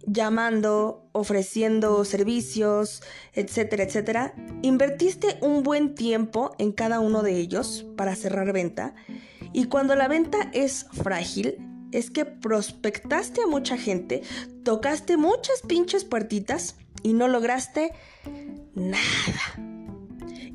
llamando, 0.07 1.09
ofreciendo 1.13 2.05
servicios, 2.05 3.03
etcétera, 3.33 3.85
etcétera, 3.85 4.35
invertiste 4.63 5.39
un 5.41 5.63
buen 5.63 5.95
tiempo 5.95 6.55
en 6.59 6.73
cada 6.73 7.01
uno 7.01 7.23
de 7.23 7.37
ellos 7.37 7.87
para 7.97 8.17
cerrar 8.17 8.53
venta 8.53 8.95
y 9.53 9.67
cuando 9.67 9.95
la 9.95 10.09
venta 10.09 10.51
es 10.53 10.87
frágil, 10.93 11.59
es 11.93 12.11
que 12.11 12.25
prospectaste 12.25 13.43
a 13.43 13.47
mucha 13.47 13.77
gente, 13.77 14.23
tocaste 14.65 15.17
muchas 15.19 15.61
pinches 15.61 16.05
puertitas 16.05 16.77
y 17.03 17.13
no 17.13 17.29
lograste 17.29 17.93
nada. 18.75 19.03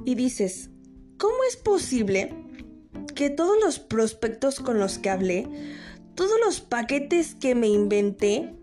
Y 0.04 0.16
dices, 0.16 0.72
¿cómo 1.18 1.36
es 1.48 1.58
posible 1.58 2.34
que 3.14 3.30
todos 3.30 3.58
los 3.64 3.78
prospectos 3.80 4.60
con 4.60 4.80
los 4.80 4.98
que 4.98 5.10
hablé, 5.12 5.48
todos 6.16 6.40
los 6.44 6.62
paquetes 6.62 7.36
que 7.36 7.54
me 7.54 7.68
inventé, 7.68 8.57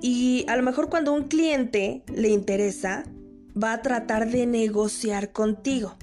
y 0.00 0.44
a 0.48 0.56
lo 0.56 0.62
mejor 0.62 0.88
cuando 0.88 1.12
un 1.12 1.24
cliente 1.24 2.02
le 2.14 2.28
interesa, 2.28 3.04
va 3.60 3.72
a 3.72 3.82
tratar 3.82 4.30
de 4.30 4.46
negociar 4.46 5.32
contigo. 5.32 5.96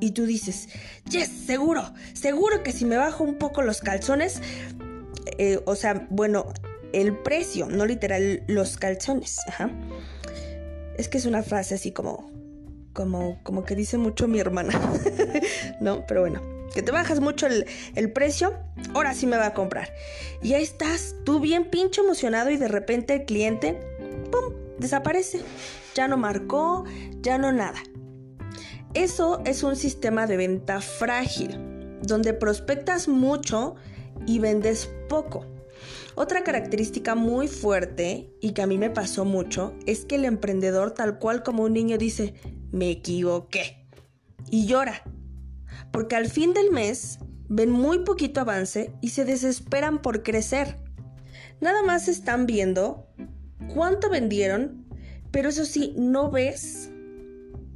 Y 0.00 0.12
tú 0.12 0.26
dices, 0.26 0.68
yes, 1.10 1.28
seguro, 1.28 1.82
seguro 2.12 2.62
que 2.62 2.72
si 2.72 2.84
me 2.84 2.96
bajo 2.96 3.24
un 3.24 3.36
poco 3.36 3.62
los 3.62 3.80
calzones, 3.80 4.40
eh, 5.38 5.60
o 5.64 5.74
sea, 5.74 6.06
bueno, 6.10 6.52
el 6.92 7.16
precio, 7.16 7.66
no 7.68 7.84
literal 7.86 8.42
los 8.46 8.76
calzones. 8.76 9.38
Es 10.96 11.08
que 11.08 11.18
es 11.18 11.26
una 11.26 11.42
frase 11.42 11.74
así 11.74 11.92
como, 11.92 12.30
como, 12.92 13.42
como 13.42 13.64
que 13.64 13.74
dice 13.74 13.98
mucho 13.98 14.28
mi 14.28 14.38
hermana, 14.38 14.78
¿no? 15.80 16.06
Pero 16.06 16.20
bueno, 16.20 16.57
que 16.78 16.82
te 16.84 16.92
bajas 16.92 17.18
mucho 17.18 17.48
el, 17.48 17.66
el, 17.96 18.12
precio, 18.12 18.56
ahora 18.94 19.12
sí 19.12 19.26
me 19.26 19.36
va 19.36 19.46
a 19.46 19.52
comprar. 19.52 19.92
Y 20.44 20.54
ahí 20.54 20.62
estás, 20.62 21.16
tú 21.24 21.40
bien 21.40 21.70
pinche 21.70 22.02
emocionado 22.02 22.50
y 22.50 22.56
de 22.56 22.68
repente 22.68 23.14
el 23.14 23.24
cliente, 23.24 23.80
¡pum!, 24.30 24.54
desaparece. 24.78 25.40
Ya 25.96 26.06
no 26.06 26.16
marcó, 26.16 26.84
ya 27.20 27.36
no 27.36 27.50
nada. 27.50 27.82
Eso 28.94 29.42
es 29.44 29.64
un 29.64 29.74
sistema 29.74 30.28
de 30.28 30.36
venta 30.36 30.80
frágil, 30.80 31.58
donde 32.02 32.32
prospectas 32.32 33.08
mucho 33.08 33.74
y 34.24 34.38
vendes 34.38 34.88
poco. 35.08 35.46
Otra 36.14 36.44
característica 36.44 37.16
muy 37.16 37.48
fuerte 37.48 38.32
y 38.40 38.52
que 38.52 38.62
a 38.62 38.68
mí 38.68 38.78
me 38.78 38.90
pasó 38.90 39.24
mucho 39.24 39.74
es 39.84 40.04
que 40.04 40.14
el 40.14 40.26
emprendedor 40.26 40.92
tal 40.92 41.18
cual 41.18 41.42
como 41.42 41.64
un 41.64 41.72
niño 41.72 41.98
dice, 41.98 42.34
me 42.70 42.88
equivoqué. 42.88 43.84
Y 44.48 44.66
llora. 44.66 45.02
Porque 45.92 46.16
al 46.16 46.28
fin 46.28 46.54
del 46.54 46.70
mes 46.70 47.18
ven 47.48 47.70
muy 47.70 48.00
poquito 48.00 48.40
avance 48.40 48.92
y 49.00 49.10
se 49.10 49.24
desesperan 49.24 50.02
por 50.02 50.22
crecer. 50.22 50.76
Nada 51.60 51.82
más 51.82 52.08
están 52.08 52.46
viendo 52.46 53.06
cuánto 53.74 54.10
vendieron, 54.10 54.86
pero 55.30 55.48
eso 55.48 55.64
sí, 55.64 55.94
no 55.96 56.30
ves 56.30 56.90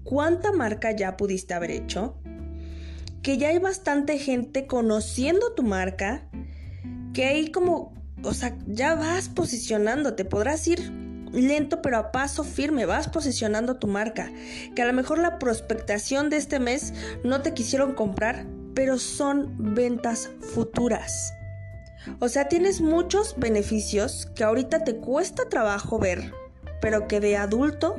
cuánta 0.05 0.53
marca 0.53 0.93
ya 0.93 1.17
pudiste 1.17 1.55
haber 1.55 1.71
hecho, 1.71 2.19
que 3.23 3.39
ya 3.39 3.49
hay 3.49 3.59
bastante 3.59 4.19
gente 4.19 4.67
conociendo 4.67 5.55
tu 5.55 5.63
marca, 5.63 6.29
que 7.13 7.25
hay 7.25 7.51
como, 7.51 7.95
o 8.23 8.35
sea, 8.35 8.57
ya 8.67 8.95
vas 8.95 9.29
posicionándote, 9.29 10.25
podrás 10.25 10.67
ir 10.67 11.02
lento 11.33 11.83
pero 11.83 11.99
a 11.99 12.13
paso 12.13 12.45
firme, 12.45 12.87
vas 12.87 13.09
posicionando 13.09 13.77
tu 13.77 13.87
marca, 13.87 14.31
que 14.75 14.83
a 14.83 14.87
lo 14.87 14.93
mejor 14.93 15.19
la 15.19 15.39
prospectación 15.39 16.31
de 16.31 16.37
este 16.37 16.59
mes 16.59 16.93
no 17.25 17.43
te 17.43 17.55
quisieron 17.55 17.95
comprar, 17.95 18.47
pero 18.75 18.99
son 18.99 19.75
ventas 19.75 20.31
futuras. 20.55 21.33
O 22.19 22.29
sea, 22.29 22.49
tienes 22.49 22.81
muchos 22.81 23.35
beneficios 23.39 24.27
que 24.35 24.45
ahorita 24.45 24.85
te 24.85 24.97
cuesta 24.97 25.49
trabajo 25.49 25.99
ver, 25.99 26.33
pero 26.81 27.07
que 27.07 27.21
de 27.21 27.37
adulto 27.37 27.97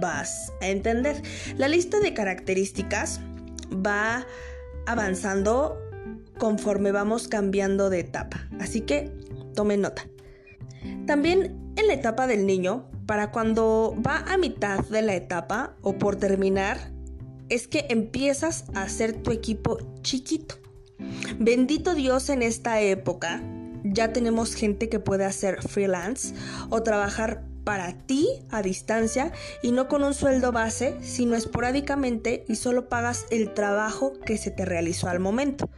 vas 0.00 0.52
a 0.60 0.68
entender. 0.68 1.22
La 1.56 1.68
lista 1.68 2.00
de 2.00 2.14
características 2.14 3.20
va 3.74 4.26
avanzando 4.86 5.78
conforme 6.38 6.90
vamos 6.90 7.28
cambiando 7.28 7.90
de 7.90 8.00
etapa. 8.00 8.48
Así 8.60 8.80
que 8.80 9.12
tome 9.54 9.76
nota. 9.76 10.06
También 11.06 11.63
en 11.76 11.86
la 11.86 11.94
etapa 11.94 12.26
del 12.26 12.46
niño, 12.46 12.88
para 13.06 13.30
cuando 13.30 13.94
va 14.04 14.24
a 14.26 14.36
mitad 14.36 14.80
de 14.80 15.02
la 15.02 15.14
etapa 15.14 15.76
o 15.82 15.98
por 15.98 16.16
terminar, 16.16 16.92
es 17.48 17.68
que 17.68 17.86
empiezas 17.90 18.64
a 18.74 18.82
hacer 18.82 19.22
tu 19.22 19.30
equipo 19.30 19.78
chiquito. 20.02 20.56
Bendito 21.38 21.94
Dios 21.94 22.28
en 22.30 22.42
esta 22.42 22.80
época, 22.80 23.42
ya 23.84 24.12
tenemos 24.12 24.54
gente 24.54 24.88
que 24.88 25.00
puede 25.00 25.24
hacer 25.24 25.62
freelance 25.62 26.34
o 26.70 26.82
trabajar 26.82 27.44
para 27.64 27.94
ti 28.06 28.28
a 28.50 28.62
distancia 28.62 29.32
y 29.62 29.72
no 29.72 29.88
con 29.88 30.04
un 30.04 30.14
sueldo 30.14 30.52
base, 30.52 30.96
sino 31.02 31.34
esporádicamente 31.34 32.44
y 32.48 32.56
solo 32.56 32.88
pagas 32.88 33.26
el 33.30 33.52
trabajo 33.52 34.12
que 34.24 34.36
se 34.36 34.50
te 34.50 34.64
realizó 34.64 35.08
al 35.08 35.20
momento. 35.20 35.68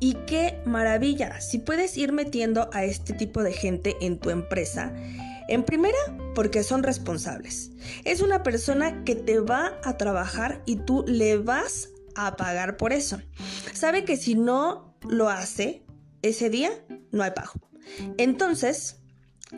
Y 0.00 0.14
qué 0.26 0.60
maravilla, 0.64 1.40
si 1.40 1.58
puedes 1.58 1.96
ir 1.96 2.12
metiendo 2.12 2.68
a 2.72 2.84
este 2.84 3.12
tipo 3.12 3.42
de 3.42 3.52
gente 3.52 3.96
en 4.00 4.18
tu 4.18 4.30
empresa, 4.30 4.92
en 5.48 5.64
primera, 5.64 5.98
porque 6.34 6.62
son 6.62 6.82
responsables. 6.82 7.70
Es 8.04 8.20
una 8.20 8.42
persona 8.42 9.04
que 9.04 9.14
te 9.14 9.38
va 9.40 9.78
a 9.84 9.96
trabajar 9.96 10.62
y 10.66 10.76
tú 10.76 11.04
le 11.06 11.38
vas 11.38 11.90
a 12.14 12.36
pagar 12.36 12.76
por 12.76 12.92
eso. 12.92 13.20
Sabe 13.72 14.04
que 14.04 14.16
si 14.16 14.34
no 14.34 14.94
lo 15.08 15.28
hace, 15.28 15.82
ese 16.22 16.50
día 16.50 16.70
no 17.12 17.22
hay 17.22 17.30
pago. 17.30 17.52
Entonces, 18.18 18.96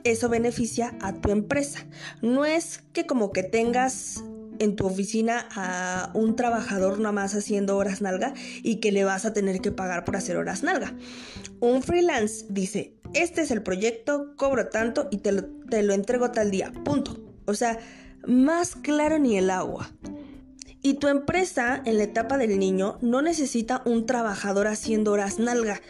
eso 0.04 0.28
beneficia 0.28 0.96
a 1.00 1.14
tu 1.14 1.30
empresa. 1.30 1.86
No 2.20 2.44
es 2.44 2.82
que 2.92 3.06
como 3.06 3.32
que 3.32 3.42
tengas 3.42 4.22
en 4.60 4.76
tu 4.76 4.86
oficina 4.86 5.48
a 5.54 6.10
un 6.14 6.36
trabajador 6.36 6.98
nada 6.98 7.12
más 7.12 7.34
haciendo 7.34 7.76
horas 7.76 8.00
nalga 8.00 8.34
y 8.62 8.76
que 8.76 8.92
le 8.92 9.04
vas 9.04 9.24
a 9.24 9.32
tener 9.32 9.60
que 9.60 9.72
pagar 9.72 10.04
por 10.04 10.16
hacer 10.16 10.36
horas 10.36 10.62
nalga. 10.62 10.94
Un 11.60 11.82
freelance 11.82 12.46
dice, 12.48 12.94
este 13.14 13.42
es 13.42 13.50
el 13.50 13.62
proyecto, 13.62 14.34
cobro 14.36 14.68
tanto 14.68 15.08
y 15.10 15.18
te 15.18 15.32
lo, 15.32 15.44
te 15.44 15.82
lo 15.82 15.94
entrego 15.94 16.30
tal 16.30 16.50
día, 16.50 16.72
punto. 16.84 17.16
O 17.46 17.54
sea, 17.54 17.78
más 18.26 18.76
claro 18.76 19.18
ni 19.18 19.38
el 19.38 19.50
agua. 19.50 19.90
Y 20.80 20.94
tu 20.94 21.08
empresa 21.08 21.82
en 21.84 21.98
la 21.98 22.04
etapa 22.04 22.38
del 22.38 22.58
niño 22.58 22.98
no 23.00 23.20
necesita 23.20 23.82
un 23.84 24.06
trabajador 24.06 24.68
haciendo 24.68 25.12
horas 25.12 25.38
nalga. 25.38 25.80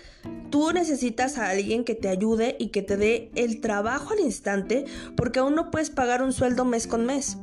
Tú 0.50 0.72
necesitas 0.72 1.36
a 1.36 1.50
alguien 1.50 1.84
que 1.84 1.94
te 1.94 2.08
ayude 2.08 2.56
y 2.58 2.68
que 2.68 2.82
te 2.82 2.96
dé 2.96 3.30
el 3.34 3.60
trabajo 3.60 4.14
al 4.14 4.20
instante 4.20 4.86
porque 5.14 5.40
aún 5.40 5.54
no 5.54 5.70
puedes 5.70 5.90
pagar 5.90 6.22
un 6.22 6.32
sueldo 6.32 6.64
mes 6.64 6.86
con 6.86 7.04
mes. 7.04 7.36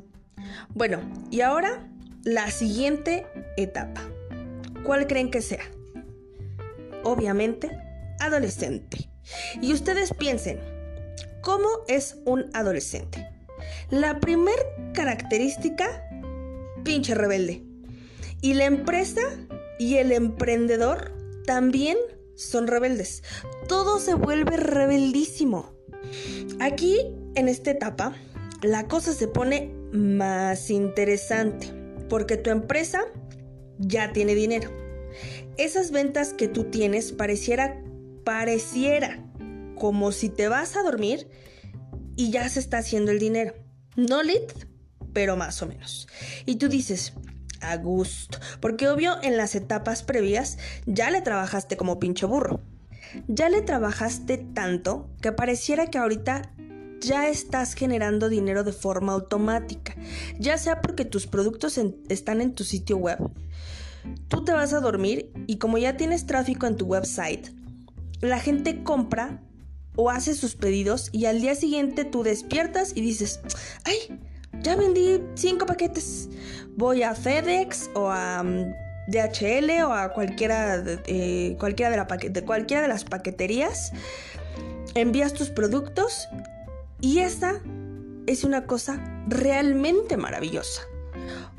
Bueno, 0.74 1.00
y 1.32 1.41
ahora 1.41 1.88
la 2.24 2.50
siguiente 2.52 3.26
etapa. 3.58 4.02
¿Cuál 4.84 5.08
creen 5.08 5.32
que 5.32 5.41
sea? 5.41 5.63
Obviamente, 7.04 7.71
adolescente. 8.19 9.10
Y 9.62 9.74
ustedes 9.74 10.13
piensen, 10.13 10.60
¿cómo 11.41 11.67
es 11.88 12.17
un 12.26 12.45
adolescente? 12.54 13.28
La 13.89 14.19
primer 14.19 14.58
característica, 14.93 16.08
pinche 16.84 17.15
rebelde. 17.15 17.63
Y 18.41 18.54
la 18.54 18.65
empresa 18.65 19.21
y 19.80 19.95
el 19.95 20.12
emprendedor 20.12 21.13
también 21.45 21.98
son 22.36 22.67
rebeldes. 22.67 23.24
Todo 23.67 24.00
se 24.00 24.13
vuelve 24.13 24.58
rebeldísimo. 24.58 25.74
Aquí, 26.60 26.98
en 27.36 27.48
esta 27.48 27.71
etapa, 27.71 28.13
la 28.62 28.88
cosa 28.88 29.13
se 29.13 29.28
pone 29.28 29.74
más 29.91 30.69
interesante 30.69 31.71
porque 32.10 32.38
tu 32.38 32.50
empresa 32.50 33.02
ya 33.78 34.13
tiene 34.13 34.36
dinero. 34.36 34.71
Esas 35.58 35.91
ventas 35.91 36.34
que 36.34 36.48
tú 36.48 36.65
tienes 36.65 37.12
pareciera, 37.12 37.82
pareciera 38.24 39.24
como 39.76 40.12
si 40.12 40.30
te 40.30 40.48
vas 40.48 40.76
a 40.76 40.84
dormir 40.84 41.28
y 42.15 42.32
ya 42.32 42.48
se 42.50 42.60
está 42.60 42.80
haciendo 42.80 43.12
el 43.12 43.19
dinero. 43.19 43.54
No 43.95 44.24
lit, 44.24 44.52
pero 45.13 45.38
más 45.38 45.62
o 45.62 45.67
menos. 45.67 46.08
Y 46.45 46.56
tú 46.56 46.67
dices, 46.67 47.13
a 47.62 47.78
gusto, 47.78 48.38
porque 48.60 48.88
obvio 48.89 49.15
en 49.24 49.38
las 49.38 49.56
etapas 49.56 50.04
previas 50.04 50.58
ya 50.86 51.10
le 51.10 51.21
trabajaste 51.21 51.78
como 51.78 52.00
pincho 52.00 52.28
burro. 52.28 52.62
Ya 53.28 53.50
le 53.50 53.62
trabajaste 53.62 54.38
tanto 54.38 55.10
que 55.21 55.32
pareciera 55.32 55.88
que 55.88 55.98
ahorita 55.98 56.54
ya 57.06 57.30
estás 57.30 57.74
generando 57.74 58.30
dinero 58.30 58.63
de 58.63 58.74
forma 58.74 59.13
automática, 59.13 59.96
ya 60.39 60.58
sea 60.58 60.82
porque 60.82 61.06
tus 61.06 61.28
productos 61.28 61.80
están 62.10 62.41
en 62.41 62.54
tu 62.54 62.63
sitio 62.63 62.98
web. 62.98 63.20
Tú 64.28 64.44
te 64.44 64.54
vas 64.54 64.74
a 64.74 64.80
dormir 64.80 65.32
y 65.48 65.58
como 65.58 65.78
ya 65.78 65.98
tienes 65.98 66.26
tráfico 66.26 66.68
en 66.68 66.78
tu 66.78 66.86
website, 66.86 67.50
la 68.22 68.39
gente 68.39 68.84
compra 68.84 69.41
o 69.96 70.10
hace 70.10 70.36
sus 70.36 70.56
pedidos 70.56 71.10
y 71.12 71.26
al 71.26 71.41
día 71.41 71.56
siguiente 71.56 72.06
tú 72.06 72.24
despiertas 72.24 72.91
y 72.96 73.02
dices, 73.02 73.39
ay, 73.84 74.20
ya 74.62 74.76
vendí 74.76 75.22
cinco 75.36 75.65
paquetes. 75.65 76.30
Voy 76.76 77.04
a 77.04 77.15
FedEx 77.15 77.89
o 77.94 78.10
a 78.10 78.44
mm, 78.44 78.74
DHL 79.08 79.84
o 79.86 79.94
a 79.94 80.12
cualquiera, 80.13 80.84
eh, 81.08 81.56
cualquiera, 81.60 81.91
de 81.91 81.98
la 81.98 82.08
cualquiera 82.46 82.82
de 82.82 82.88
las 82.88 83.04
paqueterías. 83.04 83.91
Envías 84.94 85.34
tus 85.34 85.50
productos 85.50 86.28
y 87.01 87.19
esa 87.19 87.62
es 88.27 88.43
una 88.43 88.65
cosa 88.65 89.03
realmente 89.27 90.17
maravillosa. 90.17 90.81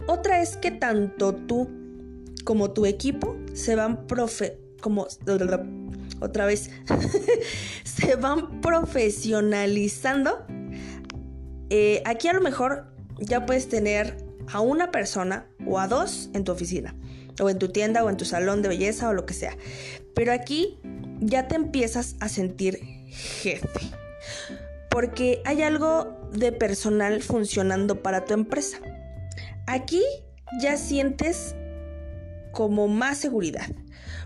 Otra 0.07 0.42
es 0.42 0.57
que 0.57 0.70
tanto 0.70 1.35
tú 1.35 1.68
como 2.44 2.70
tu 2.70 2.87
equipo 2.87 3.37
se 3.55 3.75
van 3.75 4.07
profe 4.07 4.59
como 4.81 5.09
otra 6.20 6.46
vez 6.46 6.70
se 7.85 8.16
van 8.16 8.61
profesionalizando. 8.61 10.46
Eh, 11.70 12.03
aquí 12.05 12.29
a 12.29 12.33
lo 12.33 12.40
mejor 12.40 12.87
ya 13.18 13.46
puedes 13.46 13.68
tener 13.68 14.16
a 14.53 14.61
una 14.61 14.90
persona 14.92 15.46
o 15.66 15.81
a 15.81 15.88
dos 15.88 16.31
en 16.35 16.44
tu 16.44 16.53
oficina, 16.53 16.94
o 17.40 17.51
en 17.51 17.59
tu 17.59 17.68
tienda, 17.70 18.05
o 18.05 18.11
en 18.11 18.16
tu 18.16 18.25
salón 18.25 18.62
de 18.62 18.68
belleza, 18.68 19.09
o 19.09 19.12
lo 19.12 19.27
que 19.27 19.35
sea. 19.35 19.57
Pero 20.14 20.33
aquí 20.33 20.79
ya 21.20 21.49
te 21.49 21.57
empiezas 21.57 22.14
a 22.20 22.29
sentir 22.29 22.79
jefe. 23.11 23.81
Porque 24.97 25.43
hay 25.45 25.61
algo 25.61 26.17
de 26.33 26.53
personal 26.53 27.23
funcionando 27.23 28.03
para 28.03 28.25
tu 28.25 28.33
empresa. 28.33 28.79
Aquí 29.67 30.03
ya 30.59 30.79
sientes 30.79 31.55
como 32.51 32.89
más 32.89 33.19
seguridad 33.19 33.67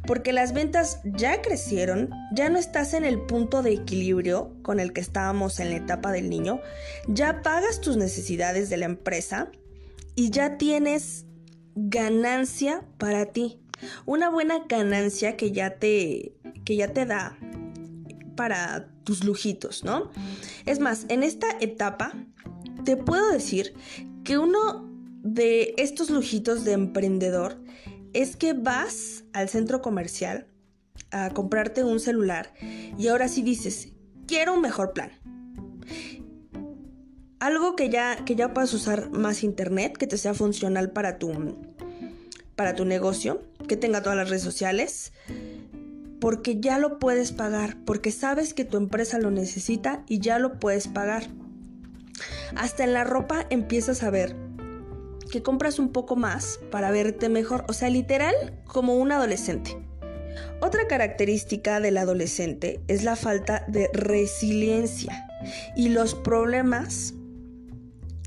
porque 0.07 0.33
las 0.33 0.53
ventas 0.53 1.01
ya 1.05 1.43
crecieron, 1.43 2.11
ya 2.33 2.49
no 2.49 2.59
estás 2.59 2.95
en 2.95 3.05
el 3.05 3.21
punto 3.21 3.63
de 3.63 3.73
equilibrio 3.73 4.55
con 4.63 4.79
el 4.81 4.93
que 4.93 5.01
estábamos 5.01 5.61
en 5.61 5.71
la 5.71 5.77
etapa 5.77 6.13
del 6.13 6.31
niño, 6.31 6.61
ya 7.09 7.43
pagas 7.43 7.81
tus 7.81 7.97
necesidades 7.97 8.71
de 8.71 8.77
la 8.77 8.87
empresa 8.87 9.51
y 10.15 10.31
ya 10.31 10.57
tienes 10.57 11.27
ganancia 11.75 12.85
para 12.97 13.27
ti. 13.27 13.61
Una 14.07 14.29
buena 14.29 14.65
ganancia 14.69 15.37
que 15.37 15.53
ya 15.53 15.79
te, 15.79 16.35
que 16.65 16.77
ya 16.77 16.89
te 16.93 17.07
da 17.07 17.37
para 18.37 18.89
tus 19.11 19.25
lujitos, 19.25 19.83
¿no? 19.83 20.09
Es 20.67 20.79
más, 20.79 21.05
en 21.09 21.25
esta 21.25 21.49
etapa 21.61 22.13
te 22.85 22.97
puedo 22.97 23.29
decir 23.33 23.75
que 24.23 24.39
uno 24.39 24.89
de 25.25 25.75
estos 25.79 26.11
lujitos 26.11 26.65
de 26.65 26.75
emprendedor 26.75 27.61
es 28.13 28.37
que 28.37 28.53
vas 28.53 29.25
al 29.33 29.49
centro 29.49 29.83
comercial 29.83 30.47
a 31.11 31.31
comprarte 31.31 31.83
un 31.83 31.99
celular 31.99 32.55
y 32.97 33.09
ahora 33.09 33.27
sí 33.27 33.43
dices, 33.43 33.89
quiero 34.29 34.55
un 34.55 34.61
mejor 34.61 34.93
plan. 34.93 35.11
Algo 37.41 37.75
que 37.75 37.89
ya, 37.89 38.25
que 38.25 38.37
ya 38.37 38.55
puedas 38.55 38.73
usar 38.75 39.11
más 39.11 39.43
internet, 39.43 39.97
que 39.97 40.07
te 40.07 40.19
sea 40.19 40.35
funcional 40.35 40.93
para 40.93 41.19
tu, 41.19 41.33
para 42.55 42.77
tu 42.77 42.85
negocio, 42.85 43.43
que 43.67 43.77
tenga 43.77 44.05
todas 44.05 44.17
las 44.17 44.29
redes 44.29 44.45
sociales, 44.45 45.13
porque 46.21 46.61
ya 46.61 46.79
lo 46.79 46.99
puedes 46.99 47.33
pagar, 47.33 47.77
porque 47.85 48.13
sabes 48.13 48.55
que 48.55 48.65
tu 48.65 48.77
empresa 48.77 49.19
lo 49.19 49.31
necesita 49.31 50.05
y 50.07 50.21
ya 50.21 50.39
lo 50.39 50.59
puedes 50.59 50.87
pagar. 50.89 51.25
Hasta 52.55 52.85
en 52.85 52.93
la 52.93 53.05
ropa 53.05 53.47
empiezas 53.51 54.03
a 54.03 54.11
ver 54.11 54.37
que 55.31 55.43
compras 55.43 55.79
un 55.79 55.93
poco 55.93 56.17
más 56.17 56.59
para 56.71 56.91
verte 56.91 57.29
mejor, 57.29 57.65
o 57.69 57.73
sea, 57.73 57.89
literal 57.89 58.35
como 58.67 58.97
un 58.97 59.13
adolescente. 59.13 59.77
Otra 60.61 60.87
característica 60.87 61.81
del 61.81 61.97
adolescente 61.97 62.81
es 62.89 63.03
la 63.03 63.17
falta 63.17 63.65
de 63.69 63.89
resiliencia 63.93 65.27
y 65.77 65.89
los 65.89 66.15
problemas 66.15 67.15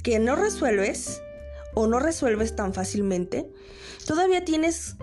que 0.02 0.20
no 0.20 0.36
resuelves 0.36 1.22
o 1.76 1.88
no 1.88 2.00
resuelves 2.00 2.56
tan 2.56 2.74
fácilmente, 2.74 3.50
todavía 4.06 4.46
tienes 4.46 4.96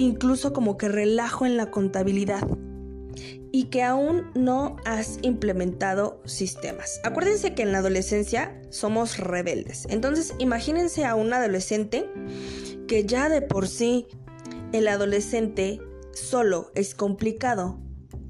incluso 0.00 0.52
como 0.52 0.78
que 0.78 0.88
relajo 0.88 1.44
en 1.44 1.56
la 1.56 1.70
contabilidad 1.70 2.46
y 3.52 3.64
que 3.64 3.82
aún 3.82 4.30
no 4.34 4.76
has 4.84 5.18
implementado 5.22 6.22
sistemas. 6.24 7.00
Acuérdense 7.04 7.54
que 7.54 7.62
en 7.62 7.72
la 7.72 7.78
adolescencia 7.78 8.58
somos 8.70 9.18
rebeldes. 9.18 9.86
Entonces 9.90 10.34
imagínense 10.38 11.04
a 11.04 11.14
un 11.14 11.32
adolescente 11.32 12.08
que 12.88 13.04
ya 13.04 13.28
de 13.28 13.42
por 13.42 13.68
sí 13.68 14.06
el 14.72 14.88
adolescente 14.88 15.80
solo 16.12 16.70
es 16.74 16.94
complicado. 16.94 17.78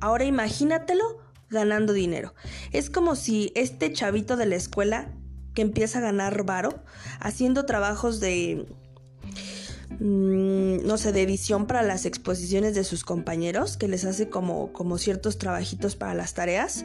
Ahora 0.00 0.24
imagínatelo 0.24 1.18
ganando 1.50 1.92
dinero. 1.92 2.34
Es 2.72 2.90
como 2.90 3.14
si 3.14 3.52
este 3.54 3.92
chavito 3.92 4.36
de 4.36 4.46
la 4.46 4.56
escuela 4.56 5.12
que 5.54 5.62
empieza 5.62 5.98
a 5.98 6.02
ganar 6.02 6.44
varo 6.44 6.82
haciendo 7.20 7.66
trabajos 7.66 8.20
de 8.20 8.66
no 10.00 10.96
sé, 10.96 11.12
de 11.12 11.22
edición 11.22 11.66
para 11.66 11.82
las 11.82 12.06
exposiciones 12.06 12.74
de 12.74 12.84
sus 12.84 13.04
compañeros, 13.04 13.76
que 13.76 13.86
les 13.86 14.04
hace 14.04 14.30
como, 14.30 14.72
como 14.72 14.96
ciertos 14.96 15.36
trabajitos 15.36 15.94
para 15.94 16.14
las 16.14 16.32
tareas. 16.34 16.84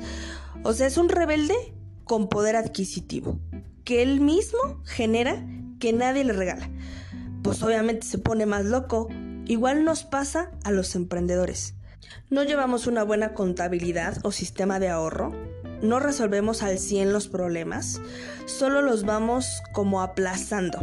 O 0.64 0.74
sea, 0.74 0.88
es 0.88 0.98
un 0.98 1.10
rebelde 1.10 1.56
con 2.04 2.28
poder 2.28 2.58
adquisitivo, 2.58 3.40
que 3.86 4.02
él 4.02 4.20
mismo 4.20 4.60
genera 4.84 5.48
que 5.80 5.94
nadie 5.94 6.26
le 6.26 6.34
regala. 6.34 6.70
Pues 7.42 7.64
obviamente 7.64 8.06
se 8.06 8.18
pone 8.18 8.46
más 8.46 8.66
loco. 8.66 9.08
Igual 9.46 9.86
nos 9.86 10.04
pasa 10.04 10.52
a 10.64 10.72
los 10.72 10.96
emprendedores. 10.96 11.76
No 12.30 12.44
llevamos 12.44 12.86
una 12.86 13.04
buena 13.04 13.34
contabilidad 13.34 14.18
o 14.24 14.32
sistema 14.32 14.80
de 14.80 14.90
ahorro, 14.90 15.34
no 15.82 16.00
resolvemos 16.00 16.64
al 16.64 16.80
100 16.80 17.14
los 17.14 17.28
problemas, 17.28 18.02
solo 18.46 18.82
los 18.82 19.04
vamos 19.04 19.62
como 19.74 20.02
aplazando 20.02 20.80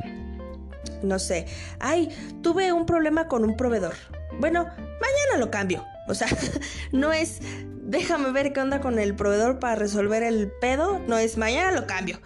no 1.03 1.19
sé, 1.19 1.47
ay, 1.79 2.09
tuve 2.43 2.73
un 2.73 2.87
problema 2.87 3.29
con 3.29 3.45
un 3.45 3.57
proveedor. 3.57 3.95
Bueno, 4.41 4.65
mañana 4.65 5.39
lo 5.39 5.51
cambio. 5.51 5.85
O 6.09 6.15
sea, 6.15 6.29
no 6.93 7.13
es, 7.13 7.41
déjame 7.83 8.33
ver 8.33 8.53
qué 8.53 8.61
onda 8.61 8.81
con 8.81 8.99
el 8.99 9.15
proveedor 9.15 9.59
para 9.59 9.77
resolver 9.77 10.23
el 10.23 10.51
pedo. 10.61 11.01
No 11.07 11.19
es, 11.19 11.37
mañana 11.37 11.73
lo 11.73 11.87
cambio. 11.87 12.21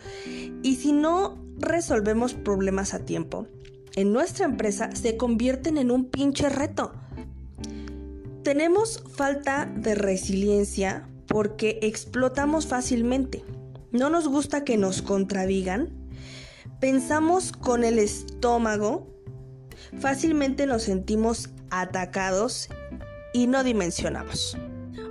Y 0.63 0.77
si 0.77 0.93
no 0.93 1.45
resolvemos 1.59 2.35
problemas 2.35 2.95
a 2.95 3.01
tiempo, 3.01 3.47
en 3.95 4.13
nuestra 4.13 4.45
empresa 4.45 4.91
se 4.95 5.17
convierten 5.17 5.79
en 5.79 5.91
un 5.91 6.11
pinche 6.11 6.49
reto. 6.49 6.93
Tenemos 8.43 9.03
falta 9.15 9.67
de 9.67 9.95
resiliencia 9.95 11.09
porque 11.27 11.79
explotamos 11.83 12.67
fácilmente. 12.67 13.45
No 13.91 14.11
nos 14.11 14.29
gusta 14.29 14.65
que 14.65 14.77
nos 14.77 15.03
contradigan 15.03 15.89
pensamos 16.87 17.51
con 17.51 17.83
el 17.83 17.99
estómago, 17.99 19.09
fácilmente 19.99 20.67
nos 20.67 20.85
sentimos 20.85 21.51
atacados 21.69 22.69
y 23.35 23.49
no 23.49 23.65
dimensionamos. 23.65 24.57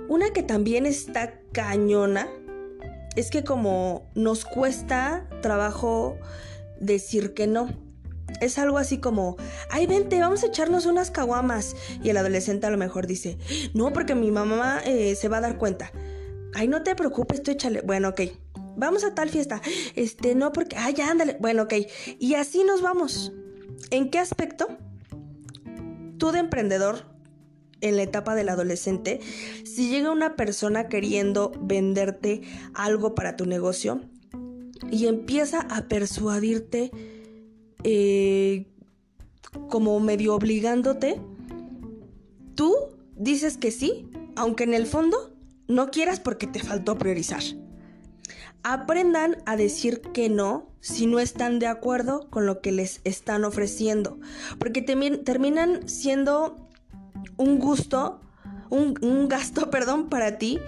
Una 0.08 0.30
que 0.30 0.42
también 0.42 0.86
está 0.86 1.38
cañona 1.52 2.30
es 3.14 3.28
que 3.30 3.44
como 3.44 4.10
nos 4.14 4.46
cuesta 4.46 5.28
trabajo 5.42 6.16
decir 6.80 7.34
que 7.34 7.46
no. 7.46 7.68
Es 8.40 8.58
algo 8.58 8.78
así 8.78 8.96
como, 8.96 9.36
ay, 9.68 9.86
vente, 9.86 10.18
vamos 10.18 10.44
a 10.44 10.46
echarnos 10.46 10.86
unas 10.86 11.10
caguamas. 11.10 11.76
Y 12.02 12.08
el 12.08 12.16
adolescente 12.16 12.66
a 12.66 12.70
lo 12.70 12.78
mejor 12.78 13.06
dice, 13.06 13.36
no, 13.74 13.92
porque 13.92 14.14
mi 14.14 14.30
mamá 14.30 14.80
eh, 14.86 15.14
se 15.14 15.28
va 15.28 15.36
a 15.36 15.42
dar 15.42 15.58
cuenta. 15.58 15.92
Ay, 16.54 16.68
no 16.68 16.82
te 16.82 16.94
preocupes, 16.94 17.42
tú 17.42 17.50
échale. 17.50 17.82
Bueno, 17.82 18.08
ok. 18.08 18.22
Vamos 18.76 19.04
a 19.04 19.14
tal 19.14 19.28
fiesta. 19.30 19.60
Este, 19.94 20.34
no 20.34 20.52
porque, 20.52 20.76
ay, 20.76 20.94
ya, 20.94 21.10
ándale. 21.10 21.36
Bueno, 21.40 21.62
ok. 21.64 21.74
Y 22.18 22.34
así 22.34 22.64
nos 22.64 22.82
vamos. 22.82 23.32
¿En 23.90 24.10
qué 24.10 24.18
aspecto? 24.18 24.68
Tú 26.18 26.32
de 26.32 26.38
emprendedor, 26.38 27.04
en 27.80 27.96
la 27.96 28.02
etapa 28.02 28.34
del 28.34 28.48
adolescente, 28.48 29.20
si 29.64 29.90
llega 29.90 30.10
una 30.10 30.36
persona 30.36 30.88
queriendo 30.88 31.52
venderte 31.60 32.42
algo 32.74 33.14
para 33.14 33.36
tu 33.36 33.46
negocio 33.46 34.00
y 34.90 35.06
empieza 35.06 35.60
a 35.60 35.88
persuadirte 35.88 36.90
eh, 37.84 38.66
como 39.68 39.98
medio 40.00 40.34
obligándote, 40.34 41.20
tú 42.54 42.74
dices 43.14 43.56
que 43.58 43.70
sí, 43.70 44.08
aunque 44.36 44.64
en 44.64 44.74
el 44.74 44.86
fondo 44.86 45.36
no 45.68 45.90
quieras 45.90 46.20
porque 46.20 46.46
te 46.46 46.60
faltó 46.60 46.96
priorizar. 46.98 47.42
Aprendan 48.62 49.36
a 49.46 49.56
decir 49.56 50.00
que 50.00 50.28
no 50.28 50.68
si 50.80 51.06
no 51.06 51.18
están 51.18 51.58
de 51.58 51.66
acuerdo 51.66 52.28
con 52.30 52.46
lo 52.46 52.60
que 52.60 52.70
les 52.70 53.00
están 53.02 53.44
ofreciendo, 53.44 54.18
porque 54.58 54.82
terminan 54.82 55.88
siendo 55.88 56.68
un 57.36 57.58
gusto, 57.58 58.20
un, 58.70 59.28
gasto, 59.28 59.70
perdón, 59.70 60.08
para 60.08 60.38
ti 60.38 60.60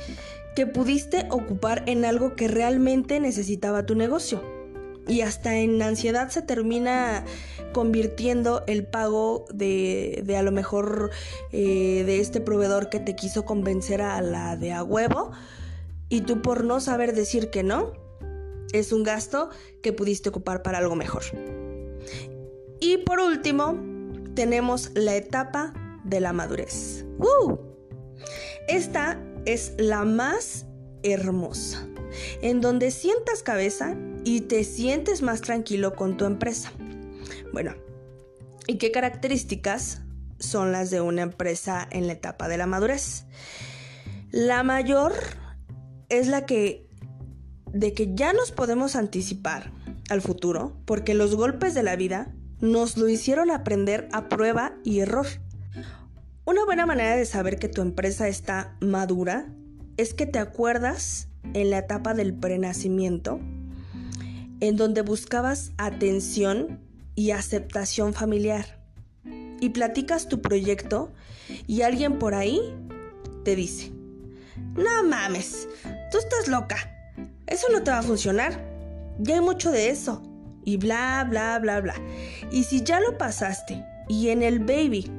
que 0.56 0.66
pudiste 0.66 1.26
ocupar 1.30 1.84
en 1.86 2.04
algo 2.04 2.34
que 2.34 2.48
realmente 2.48 3.20
necesitaba 3.20 3.86
tu 3.86 3.94
negocio. 3.94 4.42
Y 5.06 5.20
hasta 5.20 5.56
en 5.56 5.80
ansiedad 5.80 6.28
se 6.30 6.42
termina 6.42 7.24
convirtiendo 7.72 8.64
el 8.66 8.84
pago 8.84 9.46
de, 9.54 10.22
de 10.26 10.36
a 10.36 10.42
lo 10.42 10.50
mejor 10.52 11.10
eh, 11.52 12.02
de 12.04 12.20
este 12.20 12.40
proveedor 12.40 12.90
que 12.90 12.98
te 12.98 13.14
quiso 13.14 13.44
convencer 13.44 14.02
a 14.02 14.20
la 14.20 14.56
de 14.56 14.72
a 14.72 14.82
huevo 14.82 15.30
y 16.08 16.22
tú 16.22 16.42
por 16.42 16.64
no 16.64 16.80
saber 16.80 17.14
decir 17.14 17.50
que 17.50 17.62
no, 17.62 17.92
es 18.72 18.92
un 18.92 19.02
gasto 19.02 19.50
que 19.82 19.92
pudiste 19.92 20.28
ocupar 20.28 20.62
para 20.62 20.78
algo 20.78 20.94
mejor. 20.94 21.22
Y 22.80 22.98
por 22.98 23.20
último, 23.20 23.78
tenemos 24.34 24.90
la 24.94 25.16
etapa 25.16 25.72
de 26.04 26.20
la 26.20 26.32
madurez. 26.32 27.04
Esta 28.68 29.20
es 29.46 29.74
la 29.78 30.04
más 30.04 30.66
hermosa, 31.02 31.88
en 32.42 32.60
donde 32.60 32.90
sientas 32.90 33.42
cabeza 33.42 33.96
y 34.24 34.42
te 34.42 34.64
sientes 34.64 35.22
más 35.22 35.40
tranquilo 35.40 35.94
con 35.94 36.16
tu 36.16 36.24
empresa. 36.24 36.72
Bueno, 37.52 37.74
¿y 38.66 38.76
qué 38.76 38.92
características 38.92 40.02
son 40.38 40.70
las 40.70 40.90
de 40.90 41.00
una 41.00 41.22
empresa 41.22 41.88
en 41.90 42.06
la 42.06 42.12
etapa 42.12 42.48
de 42.48 42.58
la 42.58 42.66
madurez? 42.66 43.24
La 44.30 44.62
mayor 44.62 45.14
es 46.08 46.28
la 46.28 46.46
que 46.46 46.88
de 47.72 47.92
que 47.92 48.14
ya 48.14 48.32
nos 48.32 48.50
podemos 48.50 48.96
anticipar 48.96 49.70
al 50.08 50.22
futuro 50.22 50.76
porque 50.84 51.14
los 51.14 51.34
golpes 51.34 51.74
de 51.74 51.82
la 51.82 51.96
vida 51.96 52.34
nos 52.60 52.96
lo 52.96 53.08
hicieron 53.08 53.50
aprender 53.50 54.08
a 54.12 54.28
prueba 54.28 54.74
y 54.84 55.00
error. 55.00 55.26
Una 56.44 56.64
buena 56.64 56.86
manera 56.86 57.14
de 57.14 57.26
saber 57.26 57.58
que 57.58 57.68
tu 57.68 57.82
empresa 57.82 58.26
está 58.26 58.76
madura 58.80 59.52
es 59.96 60.14
que 60.14 60.26
te 60.26 60.38
acuerdas 60.38 61.28
en 61.52 61.70
la 61.70 61.78
etapa 61.78 62.14
del 62.14 62.34
prenacimiento 62.34 63.38
en 64.60 64.76
donde 64.76 65.02
buscabas 65.02 65.72
atención 65.76 66.80
y 67.14 67.30
aceptación 67.30 68.14
familiar. 68.14 68.80
Y 69.60 69.70
platicas 69.70 70.28
tu 70.28 70.40
proyecto 70.40 71.12
y 71.66 71.82
alguien 71.82 72.18
por 72.18 72.34
ahí 72.34 72.60
te 73.44 73.56
dice, 73.56 73.92
no 74.74 75.04
mames, 75.04 75.68
tú 76.10 76.18
estás 76.18 76.48
loca, 76.48 76.76
eso 77.46 77.66
no 77.72 77.82
te 77.82 77.90
va 77.90 77.98
a 77.98 78.02
funcionar, 78.02 78.64
ya 79.18 79.36
hay 79.36 79.40
mucho 79.40 79.70
de 79.70 79.90
eso, 79.90 80.22
y 80.64 80.76
bla, 80.76 81.26
bla, 81.28 81.58
bla, 81.58 81.80
bla. 81.80 81.94
Y 82.50 82.64
si 82.64 82.82
ya 82.82 83.00
lo 83.00 83.16
pasaste 83.16 83.82
y 84.06 84.28
en 84.28 84.42
el 84.42 84.58
baby 84.58 85.10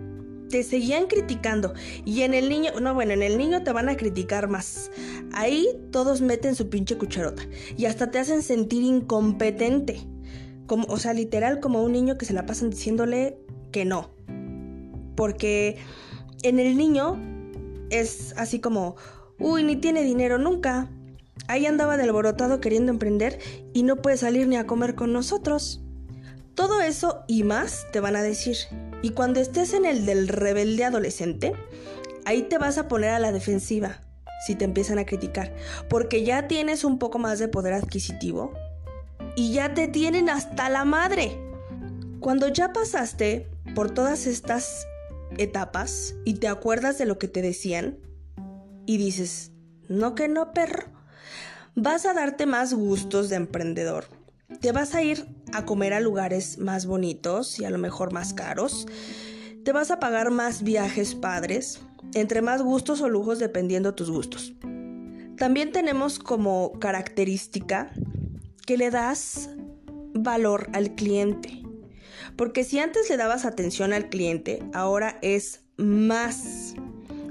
te 0.50 0.64
seguían 0.64 1.08
criticando 1.08 1.74
y 2.06 2.22
en 2.22 2.34
el 2.34 2.50
niño, 2.50 2.72
no 2.80 2.94
bueno, 2.94 3.14
en 3.14 3.24
el 3.24 3.38
niño 3.38 3.64
te 3.64 3.72
van 3.72 3.90
a 3.90 3.98
criticar 3.98 4.48
más. 4.48 4.92
Ahí 5.34 5.68
todos 5.92 6.22
meten 6.22 6.54
su 6.54 6.70
pinche 6.70 6.98
cucharota 6.98 7.44
y 7.78 7.86
hasta 7.86 8.12
te 8.12 8.20
hacen 8.20 8.44
sentir 8.44 8.84
incompetente. 8.84 10.02
Como, 10.68 10.86
o 10.88 10.98
sea, 10.98 11.14
literal 11.14 11.60
como 11.60 11.82
un 11.82 11.94
niño 11.94 12.18
que 12.20 12.26
se 12.26 12.34
la 12.34 12.46
pasan 12.46 12.70
diciéndole 12.70 13.40
que 13.72 13.86
no. 13.86 14.12
Porque 15.16 15.78
en 16.44 16.60
el 16.60 16.78
niño 16.78 17.20
es 17.90 18.36
así 18.38 18.60
como, 18.60 18.98
uy, 19.40 19.64
ni 19.64 19.76
tiene 19.76 20.04
dinero 20.04 20.38
nunca. 20.38 20.90
Ahí 21.48 21.66
andaba 21.66 21.98
de 21.98 22.04
alborotado 22.04 22.60
queriendo 22.60 22.92
emprender 22.92 23.40
y 23.74 23.84
no 23.84 23.98
puede 23.98 24.18
salir 24.18 24.48
ni 24.48 24.58
a 24.58 24.68
comer 24.68 24.96
con 24.96 25.14
nosotros. 25.14 25.82
Todo 26.54 26.82
eso 26.82 27.24
y 27.28 27.44
más 27.44 27.88
te 27.92 28.00
van 28.00 28.16
a 28.16 28.22
decir. 28.22 28.58
Y 29.02 29.12
cuando 29.12 29.40
estés 29.40 29.74
en 29.74 29.86
el 29.86 30.06
del 30.06 30.28
rebelde 30.28 30.84
adolescente, 30.84 31.54
ahí 32.26 32.44
te 32.44 32.58
vas 32.58 32.78
a 32.78 32.88
poner 32.88 33.12
a 33.12 33.20
la 33.20 33.32
defensiva 33.32 34.02
si 34.46 34.56
te 34.56 34.66
empiezan 34.66 35.00
a 35.00 35.06
criticar, 35.06 35.54
porque 35.90 36.24
ya 36.24 36.48
tienes 36.48 36.84
un 36.84 36.98
poco 36.98 37.20
más 37.20 37.40
de 37.40 37.48
poder 37.48 37.74
adquisitivo 37.74 38.54
y 39.36 39.54
ya 39.54 39.74
te 39.74 39.88
tienen 39.88 40.30
hasta 40.30 40.70
la 40.70 40.86
madre. 40.86 41.38
Cuando 42.20 42.48
ya 42.48 42.74
pasaste 42.74 43.50
por 43.76 43.92
todas 43.92 44.28
estas 44.28 44.86
etapas 45.38 46.16
y 46.26 46.36
te 46.36 46.48
acuerdas 46.48 46.98
de 46.98 47.06
lo 47.06 47.18
que 47.18 47.28
te 47.28 47.42
decían 47.42 47.98
y 48.90 48.98
dices, 48.98 49.52
no 49.88 50.16
que 50.16 50.28
no, 50.28 50.52
perro, 50.54 50.88
vas 51.76 52.06
a 52.06 52.14
darte 52.14 52.46
más 52.46 52.74
gustos 52.74 53.30
de 53.30 53.36
emprendedor 53.36 54.06
te 54.62 54.72
vas 54.72 54.96
a 54.96 55.04
ir 55.04 55.26
a 55.54 55.66
comer 55.66 55.94
a 55.94 56.00
lugares 56.00 56.58
más 56.58 56.86
bonitos 56.86 57.60
y 57.60 57.66
a 57.66 57.70
lo 57.70 57.78
mejor 57.78 58.12
más 58.12 58.34
caros. 58.34 58.88
Te 59.64 59.72
vas 59.72 59.92
a 59.92 60.00
pagar 60.00 60.32
más 60.32 60.64
viajes 60.64 61.16
padres, 61.16 61.80
entre 62.14 62.42
más 62.42 62.62
gustos 62.62 63.02
o 63.02 63.10
lujos 63.10 63.40
dependiendo 63.40 63.94
tus 63.94 64.10
gustos. 64.10 64.54
También 65.38 65.72
tenemos 65.72 66.20
como 66.20 66.74
característica 66.80 67.92
que 68.66 68.78
le 68.78 68.90
das 68.90 69.50
valor 70.14 70.70
al 70.74 70.96
cliente. 70.96 71.64
Porque 72.36 72.64
si 72.64 72.80
antes 72.80 73.10
le 73.10 73.18
dabas 73.18 73.46
atención 73.46 73.94
al 73.94 74.10
cliente, 74.10 74.64
ahora 74.74 75.20
es 75.22 75.62
más. 75.78 76.74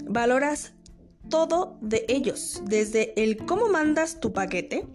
Valoras 0.07 0.73
todo 1.29 1.79
de 1.81 2.05
ellos, 2.09 2.63
desde 2.65 3.13
el 3.23 3.37
cómo 3.37 3.69
mandas 3.69 4.21
tu 4.21 4.33
paquete, 4.33 4.87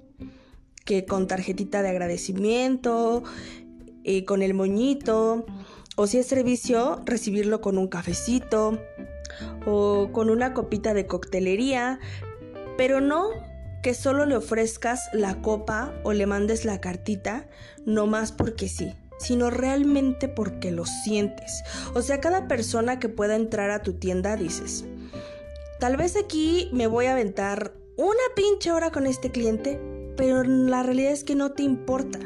que 0.85 1.05
con 1.05 1.27
tarjetita 1.27 1.81
de 1.81 1.89
agradecimiento, 1.89 3.23
eh, 4.03 4.25
con 4.25 4.41
el 4.41 4.53
moñito, 4.53 5.45
o 5.95 6.07
si 6.07 6.17
es 6.17 6.27
servicio, 6.27 7.01
recibirlo 7.05 7.61
con 7.61 7.77
un 7.77 7.87
cafecito 7.87 8.79
o 9.65 10.09
con 10.11 10.29
una 10.29 10.53
copita 10.53 10.93
de 10.93 11.05
coctelería, 11.05 11.99
pero 12.77 12.99
no 12.99 13.29
que 13.81 13.93
solo 13.93 14.25
le 14.25 14.37
ofrezcas 14.37 15.09
la 15.13 15.41
copa 15.41 15.93
o 16.03 16.13
le 16.13 16.25
mandes 16.25 16.65
la 16.65 16.79
cartita, 16.79 17.47
no 17.85 18.07
más 18.07 18.31
porque 18.31 18.69
sí, 18.69 18.93
sino 19.19 19.49
realmente 19.49 20.27
porque 20.27 20.71
lo 20.71 20.85
sientes. 20.85 21.63
O 21.93 22.01
sea, 22.01 22.19
cada 22.19 22.47
persona 22.47 22.99
que 22.99 23.09
pueda 23.09 23.35
entrar 23.35 23.71
a 23.71 23.83
tu 23.83 23.93
tienda 23.93 24.35
dices, 24.37 24.85
tal 25.83 25.97
vez 25.97 26.15
aquí 26.15 26.69
me 26.71 26.87
voy 26.87 27.07
a 27.07 27.11
aventar 27.11 27.73
una 27.97 28.23
pinche 28.37 28.71
hora 28.71 28.89
con 28.89 29.05
este 29.05 29.31
cliente, 29.31 29.81
pero 30.15 30.41
la 30.45 30.81
realidad 30.81 31.11
es 31.11 31.25
que 31.25 31.35
no 31.35 31.51
te 31.51 31.63
importa, 31.63 32.19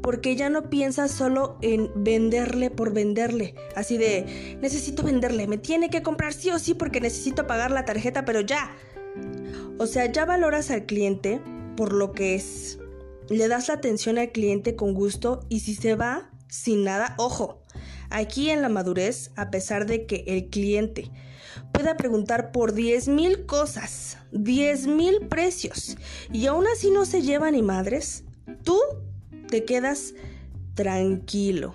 porque 0.00 0.36
ya 0.36 0.48
no 0.48 0.70
piensas 0.70 1.10
solo 1.10 1.58
en 1.60 1.90
venderle 1.96 2.70
por 2.70 2.92
venderle, 2.92 3.56
así 3.74 3.96
de, 3.96 4.56
necesito 4.62 5.02
venderle, 5.02 5.48
me 5.48 5.58
tiene 5.58 5.90
que 5.90 6.04
comprar 6.04 6.34
sí 6.34 6.50
o 6.50 6.60
sí 6.60 6.74
porque 6.74 7.00
necesito 7.00 7.48
pagar 7.48 7.72
la 7.72 7.84
tarjeta, 7.84 8.24
pero 8.24 8.42
ya. 8.42 8.70
O 9.78 9.88
sea, 9.88 10.06
ya 10.06 10.24
valoras 10.24 10.70
al 10.70 10.86
cliente 10.86 11.40
por 11.76 11.92
lo 11.92 12.12
que 12.12 12.36
es. 12.36 12.78
Le 13.28 13.48
das 13.48 13.66
la 13.66 13.74
atención 13.74 14.18
al 14.18 14.30
cliente 14.30 14.76
con 14.76 14.94
gusto 14.94 15.40
y 15.48 15.58
si 15.58 15.74
se 15.74 15.96
va 15.96 16.30
sin 16.46 16.84
nada, 16.84 17.16
ojo, 17.18 17.60
aquí 18.08 18.50
en 18.50 18.62
la 18.62 18.68
madurez, 18.68 19.32
a 19.34 19.50
pesar 19.50 19.84
de 19.86 20.06
que 20.06 20.22
el 20.28 20.48
cliente 20.48 21.10
pueda 21.74 21.96
preguntar 21.96 22.52
por 22.52 22.72
10 22.72 23.08
mil 23.08 23.46
cosas, 23.46 24.16
10 24.32 24.86
mil 24.86 25.26
precios 25.28 25.96
y 26.32 26.46
aún 26.46 26.66
así 26.66 26.90
no 26.90 27.04
se 27.04 27.20
lleva 27.20 27.50
ni 27.50 27.62
madres, 27.62 28.22
tú 28.62 28.80
te 29.48 29.64
quedas 29.64 30.14
tranquilo. 30.74 31.74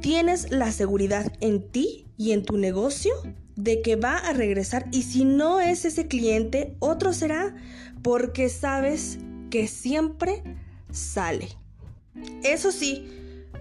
Tienes 0.00 0.50
la 0.50 0.72
seguridad 0.72 1.32
en 1.40 1.62
ti 1.62 2.06
y 2.16 2.32
en 2.32 2.44
tu 2.44 2.56
negocio 2.56 3.12
de 3.56 3.82
que 3.82 3.96
va 3.96 4.16
a 4.16 4.32
regresar 4.32 4.86
y 4.90 5.02
si 5.02 5.24
no 5.24 5.60
es 5.60 5.84
ese 5.84 6.08
cliente, 6.08 6.76
otro 6.80 7.12
será 7.12 7.54
porque 8.02 8.48
sabes 8.48 9.18
que 9.48 9.68
siempre 9.68 10.42
sale. 10.90 11.48
Eso 12.42 12.72
sí, 12.72 13.06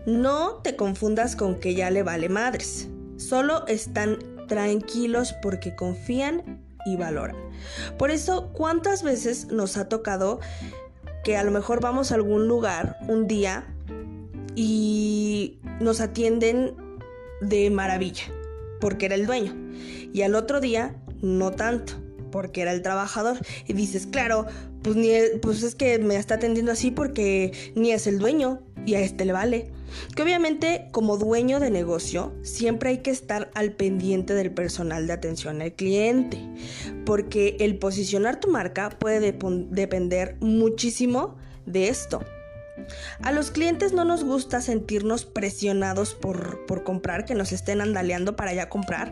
no 0.07 0.55
te 0.63 0.75
confundas 0.75 1.35
con 1.35 1.59
que 1.59 1.75
ya 1.75 1.91
le 1.91 2.01
vale 2.01 2.27
madres. 2.27 2.87
Solo 3.17 3.67
están 3.67 4.17
tranquilos 4.49 5.33
porque 5.41 5.75
confían 5.75 6.61
y 6.85 6.97
valoran. 6.97 7.37
Por 7.97 8.11
eso, 8.11 8.51
¿cuántas 8.51 9.03
veces 9.03 9.47
nos 9.47 9.77
ha 9.77 9.87
tocado 9.87 10.41
que 11.23 11.37
a 11.37 11.43
lo 11.43 11.51
mejor 11.51 11.79
vamos 11.79 12.11
a 12.11 12.15
algún 12.15 12.47
lugar 12.47 12.97
un 13.07 13.27
día 13.27 13.65
y 14.55 15.59
nos 15.79 16.01
atienden 16.01 16.75
de 17.41 17.69
maravilla, 17.69 18.23
porque 18.79 19.05
era 19.05 19.15
el 19.15 19.25
dueño. 19.25 19.55
Y 20.13 20.23
al 20.23 20.35
otro 20.35 20.59
día, 20.59 20.95
no 21.21 21.51
tanto, 21.51 21.93
porque 22.31 22.61
era 22.61 22.73
el 22.73 22.81
trabajador. 22.81 23.37
Y 23.67 23.73
dices, 23.73 24.07
claro, 24.07 24.45
pues, 24.81 24.95
ni, 24.95 25.11
pues 25.41 25.63
es 25.63 25.75
que 25.75 25.99
me 25.99 26.15
está 26.15 26.35
atendiendo 26.35 26.71
así 26.71 26.91
porque 26.91 27.53
ni 27.75 27.91
es 27.91 28.07
el 28.07 28.19
dueño 28.19 28.61
y 28.85 28.95
a 28.95 29.01
este 29.01 29.25
le 29.25 29.33
vale. 29.33 29.71
Que 30.15 30.23
obviamente 30.23 30.87
como 30.91 31.17
dueño 31.17 31.59
de 31.59 31.71
negocio 31.71 32.33
siempre 32.43 32.89
hay 32.89 32.97
que 32.99 33.11
estar 33.11 33.49
al 33.53 33.71
pendiente 33.71 34.33
del 34.33 34.51
personal 34.51 35.07
de 35.07 35.13
atención 35.13 35.61
al 35.61 35.73
cliente, 35.73 36.39
porque 37.05 37.57
el 37.59 37.77
posicionar 37.77 38.39
tu 38.39 38.49
marca 38.49 38.89
puede 38.89 39.19
depender 39.69 40.37
muchísimo 40.39 41.37
de 41.65 41.89
esto. 41.89 42.21
A 43.21 43.31
los 43.31 43.51
clientes 43.51 43.93
no 43.93 44.05
nos 44.05 44.23
gusta 44.23 44.61
sentirnos 44.61 45.25
presionados 45.25 46.13
por, 46.15 46.65
por 46.65 46.83
comprar, 46.83 47.25
que 47.25 47.35
nos 47.35 47.51
estén 47.51 47.81
andaleando 47.81 48.35
para 48.35 48.53
ya 48.53 48.69
comprar, 48.69 49.11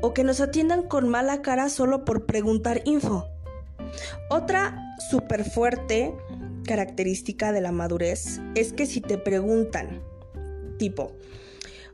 o 0.00 0.14
que 0.14 0.24
nos 0.24 0.40
atiendan 0.40 0.82
con 0.82 1.08
mala 1.08 1.42
cara 1.42 1.68
solo 1.68 2.04
por 2.04 2.26
preguntar 2.26 2.82
info. 2.84 3.28
Otra 4.28 4.96
súper 5.10 5.44
fuerte 5.44 6.14
característica 6.70 7.50
de 7.50 7.60
la 7.60 7.72
madurez 7.72 8.40
es 8.54 8.72
que 8.72 8.86
si 8.86 9.00
te 9.00 9.18
preguntan, 9.18 10.04
tipo, 10.78 11.16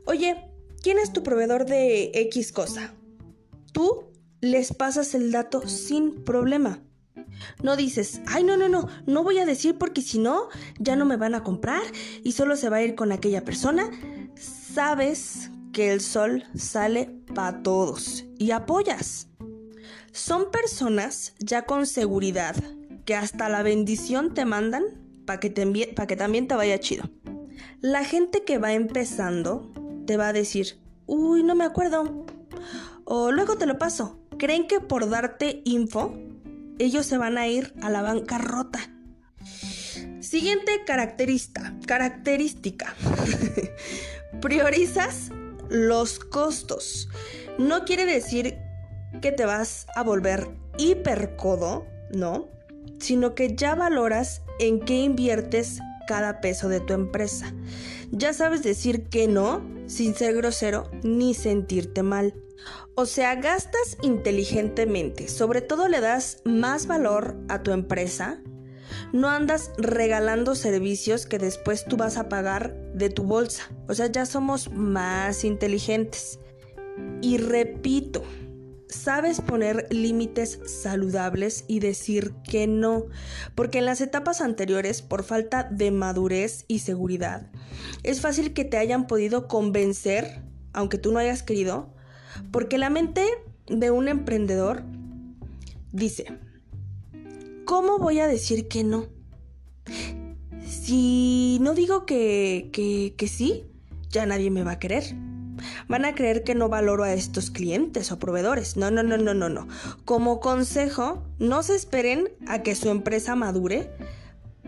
oye, 0.05 0.51
¿quién 0.83 0.99
es 0.99 1.11
tu 1.11 1.23
proveedor 1.23 1.65
de 1.65 2.11
X 2.13 2.51
cosa? 2.51 2.93
Tú 3.71 4.11
les 4.39 4.75
pasas 4.75 5.15
el 5.15 5.31
dato 5.31 5.67
sin 5.67 6.23
problema. 6.23 6.83
No 7.63 7.75
dices, 7.75 8.21
ay, 8.27 8.43
no, 8.43 8.55
no, 8.55 8.69
no, 8.69 8.87
no 9.07 9.23
voy 9.23 9.39
a 9.39 9.47
decir 9.47 9.79
porque 9.79 10.03
si 10.03 10.19
no, 10.19 10.47
ya 10.77 10.95
no 10.95 11.05
me 11.05 11.17
van 11.17 11.33
a 11.33 11.43
comprar 11.43 11.81
y 12.23 12.33
solo 12.33 12.55
se 12.55 12.69
va 12.69 12.77
a 12.77 12.83
ir 12.83 12.93
con 12.93 13.11
aquella 13.11 13.43
persona. 13.43 13.89
Sabes 14.35 15.49
que 15.73 15.91
el 15.91 16.01
sol 16.01 16.43
sale 16.55 17.09
para 17.33 17.63
todos 17.63 18.25
y 18.37 18.51
apoyas. 18.51 19.27
Son 20.11 20.51
personas 20.51 21.33
ya 21.39 21.63
con 21.63 21.87
seguridad 21.87 22.55
que 23.07 23.15
hasta 23.15 23.47
la 23.47 23.63
bendición 23.63 24.33
te 24.33 24.43
mandan 24.43 24.83
para 25.25 25.39
que, 25.39 25.53
que 25.53 26.15
también 26.17 26.47
te 26.49 26.55
vaya 26.55 26.77
chido. 26.77 27.09
La 27.79 28.03
gente 28.03 28.43
que 28.43 28.57
va 28.57 28.73
empezando 28.73 29.71
te 30.05 30.17
va 30.17 30.27
a 30.27 30.33
decir, 30.33 30.81
uy, 31.05 31.41
no 31.41 31.55
me 31.55 31.63
acuerdo. 31.63 32.25
O 33.05 33.31
luego 33.31 33.57
te 33.57 33.65
lo 33.65 33.77
paso. 33.77 34.19
Creen 34.37 34.67
que 34.67 34.81
por 34.81 35.09
darte 35.09 35.61
info, 35.63 36.17
ellos 36.79 37.05
se 37.05 37.17
van 37.17 37.37
a 37.37 37.47
ir 37.47 37.73
a 37.81 37.89
la 37.89 38.01
bancarrota. 38.01 38.79
Siguiente 40.19 40.83
característica. 40.85 41.73
característica. 41.85 42.93
Priorizas 44.41 45.31
los 45.69 46.19
costos. 46.19 47.07
No 47.57 47.85
quiere 47.85 48.05
decir 48.05 48.57
que 49.21 49.31
te 49.31 49.45
vas 49.45 49.87
a 49.95 50.03
volver 50.03 50.49
hipercodo, 50.77 51.87
¿no? 52.11 52.56
Sino 52.99 53.35
que 53.35 53.55
ya 53.55 53.75
valoras 53.75 54.41
en 54.59 54.79
qué 54.79 54.95
inviertes 55.03 55.79
cada 56.07 56.41
peso 56.41 56.69
de 56.69 56.79
tu 56.79 56.93
empresa. 56.93 57.53
Ya 58.11 58.33
sabes 58.33 58.63
decir 58.63 59.07
que 59.09 59.27
no 59.27 59.61
sin 59.87 60.15
ser 60.15 60.35
grosero 60.35 60.89
ni 61.03 61.33
sentirte 61.33 62.03
mal. 62.03 62.33
O 62.95 63.05
sea, 63.05 63.35
gastas 63.35 63.97
inteligentemente, 64.01 65.27
sobre 65.27 65.61
todo 65.61 65.87
le 65.87 66.01
das 66.01 66.41
más 66.45 66.87
valor 66.87 67.37
a 67.47 67.61
tu 67.61 67.71
empresa. 67.71 68.41
No 69.13 69.29
andas 69.29 69.71
regalando 69.77 70.55
servicios 70.55 71.25
que 71.25 71.37
después 71.37 71.85
tú 71.85 71.97
vas 71.97 72.17
a 72.17 72.29
pagar 72.29 72.75
de 72.93 73.09
tu 73.09 73.23
bolsa. 73.23 73.69
O 73.87 73.93
sea, 73.93 74.07
ya 74.07 74.25
somos 74.25 74.71
más 74.71 75.43
inteligentes. 75.43 76.39
Y 77.21 77.37
repito, 77.37 78.23
sabes 78.89 79.41
poner 79.41 79.87
límites 79.89 80.59
saludables 80.65 81.65
y 81.67 81.79
decir 81.79 82.33
que 82.49 82.67
no, 82.67 83.05
porque 83.55 83.79
en 83.79 83.85
las 83.85 84.01
etapas 84.01 84.41
anteriores, 84.41 85.01
por 85.01 85.23
falta 85.23 85.63
de 85.63 85.91
madurez 85.91 86.65
y 86.67 86.79
seguridad, 86.79 87.51
es 88.03 88.21
fácil 88.21 88.53
que 88.53 88.65
te 88.65 88.77
hayan 88.77 89.07
podido 89.07 89.47
convencer, 89.47 90.41
aunque 90.73 90.97
tú 90.97 91.11
no 91.11 91.19
hayas 91.19 91.43
querido, 91.43 91.93
porque 92.51 92.77
la 92.77 92.89
mente 92.89 93.25
de 93.67 93.91
un 93.91 94.07
emprendedor 94.07 94.83
dice, 95.91 96.25
¿cómo 97.65 97.97
voy 97.97 98.19
a 98.19 98.27
decir 98.27 98.67
que 98.67 98.83
no? 98.83 99.07
Si 100.65 101.57
no 101.61 101.73
digo 101.73 102.05
que, 102.05 102.69
que, 102.71 103.15
que 103.17 103.27
sí, 103.27 103.65
ya 104.09 104.25
nadie 104.25 104.51
me 104.51 104.63
va 104.63 104.73
a 104.73 104.79
querer 104.79 105.26
van 105.87 106.05
a 106.05 106.15
creer 106.15 106.43
que 106.43 106.55
no 106.55 106.69
valoro 106.69 107.03
a 107.03 107.13
estos 107.13 107.49
clientes 107.49 108.11
o 108.11 108.19
proveedores. 108.19 108.77
No, 108.77 108.91
no, 108.91 109.03
no, 109.03 109.17
no, 109.17 109.33
no, 109.33 109.49
no. 109.49 109.67
Como 110.05 110.39
consejo, 110.39 111.23
no 111.39 111.63
se 111.63 111.75
esperen 111.75 112.29
a 112.47 112.63
que 112.63 112.75
su 112.75 112.89
empresa 112.89 113.35
madure 113.35 113.89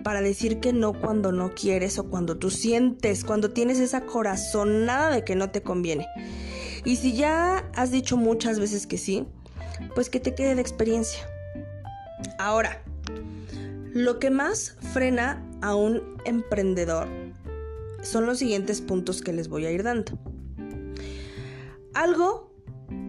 para 0.04 0.22
decir 0.22 0.60
que 0.60 0.74
no 0.74 0.94
cuando 0.94 1.32
no 1.32 1.54
quieres 1.54 2.00
o 2.00 2.10
cuando 2.10 2.38
tú 2.38 2.50
sientes, 2.50 3.24
cuando 3.24 3.52
tienes 3.52 3.80
esa 3.80 4.02
corazonada 4.02 5.12
de 5.12 5.24
que 5.24 5.36
no 5.36 5.50
te 5.52 5.62
conviene. 5.62 6.08
Y 6.86 6.96
si 6.96 7.14
ya 7.14 7.70
has 7.76 7.92
dicho 7.92 8.18
muchas 8.18 8.60
veces 8.60 8.88
que 8.88 8.98
sí, 8.98 9.26
pues 9.96 10.10
que 10.10 10.20
te 10.20 10.36
quede 10.36 10.56
de 10.56 10.62
experiencia. 10.62 11.28
Ahora, 12.38 12.82
lo 13.94 14.20
que 14.20 14.30
más 14.30 14.78
frena 14.94 15.44
a 15.62 15.76
un 15.76 16.18
emprendedor 16.26 17.08
son 18.02 18.26
los 18.26 18.40
siguientes 18.40 18.82
puntos 18.82 19.22
que 19.22 19.34
les 19.34 19.50
voy 19.50 19.66
a 19.66 19.72
ir 19.72 19.84
dando 19.84 20.18
algo 21.94 22.54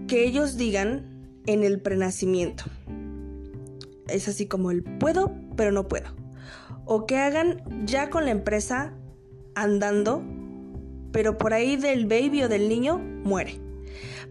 que 0.09 0.25
ellos 0.25 0.57
digan 0.57 1.11
en 1.47 1.65
el 1.65 1.81
prenacimiento. 1.81 2.65
Es 4.09 4.29
así 4.29 4.47
como 4.47 4.71
el 4.71 4.83
puedo, 4.83 5.33
pero 5.57 5.73
no 5.73 5.89
puedo. 5.89 6.09
O 6.85 7.07
que 7.07 7.17
hagan 7.17 7.63
ya 7.87 8.11
con 8.11 8.25
la 8.25 8.33
empresa 8.33 8.95
andando, 9.55 10.23
pero 11.13 11.39
por 11.39 11.55
ahí 11.55 11.77
del 11.77 12.07
baby 12.07 12.43
o 12.43 12.49
del 12.49 12.69
niño 12.69 12.99
muere. 12.99 13.61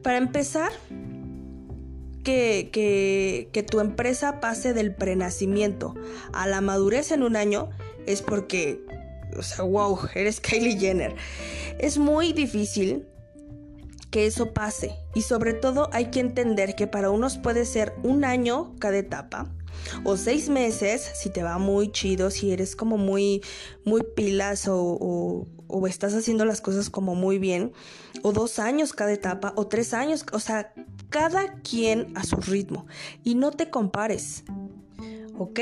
Para 0.03 0.17
empezar, 0.17 0.71
que, 2.23 2.69
que, 2.71 3.49
que, 3.53 3.63
tu 3.63 3.79
empresa 3.79 4.39
pase 4.39 4.73
del 4.73 4.93
prenacimiento 4.93 5.95
a 6.33 6.47
la 6.47 6.61
madurez 6.61 7.11
en 7.11 7.23
un 7.23 7.35
año 7.35 7.69
es 8.05 8.21
porque, 8.21 8.81
o 9.37 9.43
sea, 9.43 9.63
wow, 9.63 9.99
eres 10.15 10.39
Kylie 10.41 10.77
Jenner. 10.77 11.15
Es 11.79 11.97
muy 11.97 12.33
difícil 12.33 13.05
que 14.11 14.25
eso 14.25 14.53
pase 14.53 14.95
y 15.13 15.21
sobre 15.21 15.53
todo 15.53 15.89
hay 15.93 16.11
que 16.11 16.19
entender 16.19 16.75
que 16.75 16.87
para 16.87 17.09
unos 17.09 17.37
puede 17.37 17.65
ser 17.65 17.93
un 18.03 18.25
año 18.25 18.75
cada 18.79 18.97
etapa 18.97 19.51
o 20.03 20.17
seis 20.17 20.49
meses 20.49 21.09
si 21.13 21.29
te 21.29 21.43
va 21.43 21.57
muy 21.57 21.91
chido, 21.91 22.29
si 22.31 22.51
eres 22.51 22.75
como 22.75 22.97
muy, 22.97 23.41
muy 23.85 24.03
pilas 24.15 24.67
o, 24.67 25.47
o, 25.67 25.87
estás 25.87 26.13
haciendo 26.13 26.45
las 26.45 26.61
cosas 26.61 26.89
como 26.89 27.15
muy 27.15 27.39
bien, 27.39 27.71
o 28.21 28.31
dos 28.31 28.59
años 28.59 28.93
cada 28.93 29.13
etapa, 29.13 29.53
o 29.55 29.67
tres 29.67 29.93
años, 29.93 30.25
o 30.33 30.39
sea, 30.39 30.73
cada 31.09 31.53
quien 31.61 32.11
a 32.15 32.23
su 32.23 32.37
ritmo 32.37 32.87
y 33.23 33.35
no 33.35 33.51
te 33.51 33.69
compares, 33.69 34.43
¿ok? 35.37 35.59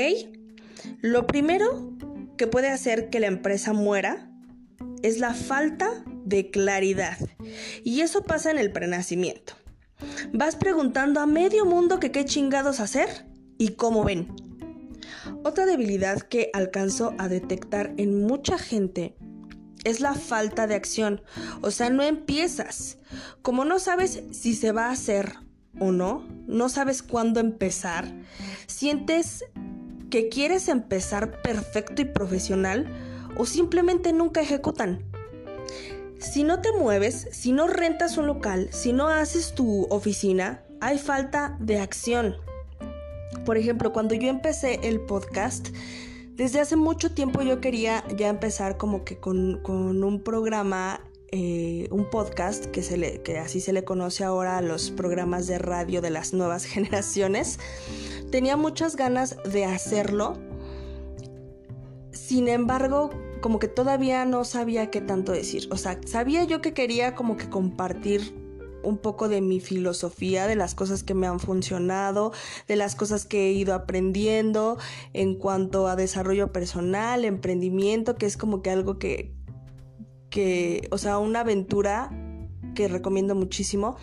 Lo 1.00 1.26
primero 1.26 1.92
que 2.36 2.46
puede 2.46 2.68
hacer 2.68 3.10
que 3.10 3.20
la 3.20 3.26
empresa 3.26 3.72
muera 3.72 4.30
es 5.02 5.18
la 5.18 5.34
falta 5.34 6.04
de 6.28 6.50
claridad. 6.50 7.18
Y 7.84 8.00
eso 8.00 8.22
pasa 8.22 8.50
en 8.50 8.58
el 8.58 8.72
prenacimiento. 8.72 9.54
Vas 10.32 10.56
preguntando 10.56 11.20
a 11.20 11.26
medio 11.26 11.64
mundo 11.64 11.98
que 11.98 12.12
qué 12.12 12.24
chingados 12.24 12.80
hacer 12.80 13.26
y 13.58 13.70
cómo 13.70 14.04
ven. 14.04 14.28
Otra 15.44 15.66
debilidad 15.66 16.20
que 16.20 16.50
alcanzo 16.52 17.14
a 17.18 17.28
detectar 17.28 17.92
en 17.96 18.24
mucha 18.24 18.58
gente 18.58 19.16
es 19.84 20.00
la 20.00 20.14
falta 20.14 20.66
de 20.66 20.74
acción. 20.74 21.22
O 21.62 21.70
sea, 21.70 21.90
no 21.90 22.02
empiezas. 22.02 22.98
Como 23.42 23.64
no 23.64 23.78
sabes 23.78 24.22
si 24.30 24.54
se 24.54 24.72
va 24.72 24.86
a 24.86 24.92
hacer 24.92 25.34
o 25.80 25.92
no, 25.92 26.26
no 26.46 26.68
sabes 26.68 27.02
cuándo 27.02 27.40
empezar, 27.40 28.12
sientes 28.66 29.44
que 30.10 30.28
quieres 30.28 30.68
empezar 30.68 31.42
perfecto 31.42 32.02
y 32.02 32.06
profesional 32.06 32.86
o 33.36 33.46
simplemente 33.46 34.12
nunca 34.12 34.40
ejecutan. 34.40 35.04
Si 36.18 36.42
no 36.42 36.60
te 36.60 36.72
mueves, 36.72 37.28
si 37.30 37.52
no 37.52 37.68
rentas 37.68 38.18
un 38.18 38.26
local, 38.26 38.68
si 38.72 38.92
no 38.92 39.06
haces 39.06 39.54
tu 39.54 39.86
oficina, 39.88 40.64
hay 40.80 40.98
falta 40.98 41.56
de 41.60 41.78
acción. 41.78 42.36
Por 43.44 43.56
ejemplo, 43.56 43.92
cuando 43.92 44.14
yo 44.14 44.28
empecé 44.28 44.80
el 44.82 45.00
podcast, 45.00 45.68
desde 46.32 46.60
hace 46.60 46.74
mucho 46.74 47.12
tiempo 47.12 47.42
yo 47.42 47.60
quería 47.60 48.04
ya 48.16 48.28
empezar 48.28 48.76
como 48.76 49.04
que 49.04 49.18
con, 49.18 49.60
un 49.64 50.22
programa, 50.24 51.00
eh, 51.30 51.86
un 51.92 52.10
podcast, 52.10 52.66
que, 52.66 52.82
se 52.82 52.96
le, 52.96 53.22
que 53.22 53.38
así 53.38 53.60
se 53.60 53.72
le 53.72 53.84
conoce 53.84 54.24
ahora 54.24 54.58
a 54.58 54.62
los 54.62 54.90
programas 54.90 55.46
de 55.46 55.58
radio 55.58 56.00
de 56.00 56.10
las 56.10 56.32
nuevas 56.32 56.64
generaciones. 56.64 57.60
Tenía 58.32 58.56
muchas 58.56 58.96
ganas 58.96 59.36
de 59.44 59.64
hacerlo 59.64 60.34
Sin 62.12 62.48
embargo, 62.48 63.10
como 63.40 63.58
que 63.58 63.68
todavía 63.68 64.24
no 64.24 64.44
sabía 64.44 64.90
qué 64.90 65.00
tanto 65.00 65.32
decir. 65.32 65.68
O 65.70 65.76
sea, 65.76 65.98
sabía 66.06 66.44
yo 66.44 66.60
que 66.60 66.74
quería 66.74 67.14
como 67.14 67.36
que 67.36 67.48
compartir 67.48 68.34
un 68.82 68.98
poco 68.98 69.28
de 69.28 69.40
mi 69.40 69.60
filosofía, 69.60 70.46
de 70.46 70.56
las 70.56 70.74
cosas 70.74 71.02
que 71.02 71.14
me 71.14 71.26
han 71.26 71.40
funcionado, 71.40 72.32
de 72.66 72.76
las 72.76 72.94
cosas 72.94 73.26
que 73.26 73.48
he 73.48 73.52
ido 73.52 73.74
aprendiendo 73.74 74.78
en 75.12 75.34
cuanto 75.34 75.88
a 75.88 75.96
desarrollo 75.96 76.52
personal, 76.52 77.24
emprendimiento, 77.24 78.16
que 78.16 78.26
es 78.26 78.36
como 78.36 78.62
que 78.62 78.70
algo 78.70 78.98
que, 78.98 79.34
que 80.30 80.88
o 80.90 80.98
sea, 80.98 81.18
una 81.18 81.40
aventura 81.40 82.10
que 82.74 82.88
recomiendo 82.88 83.34
muchísimo. 83.34 83.96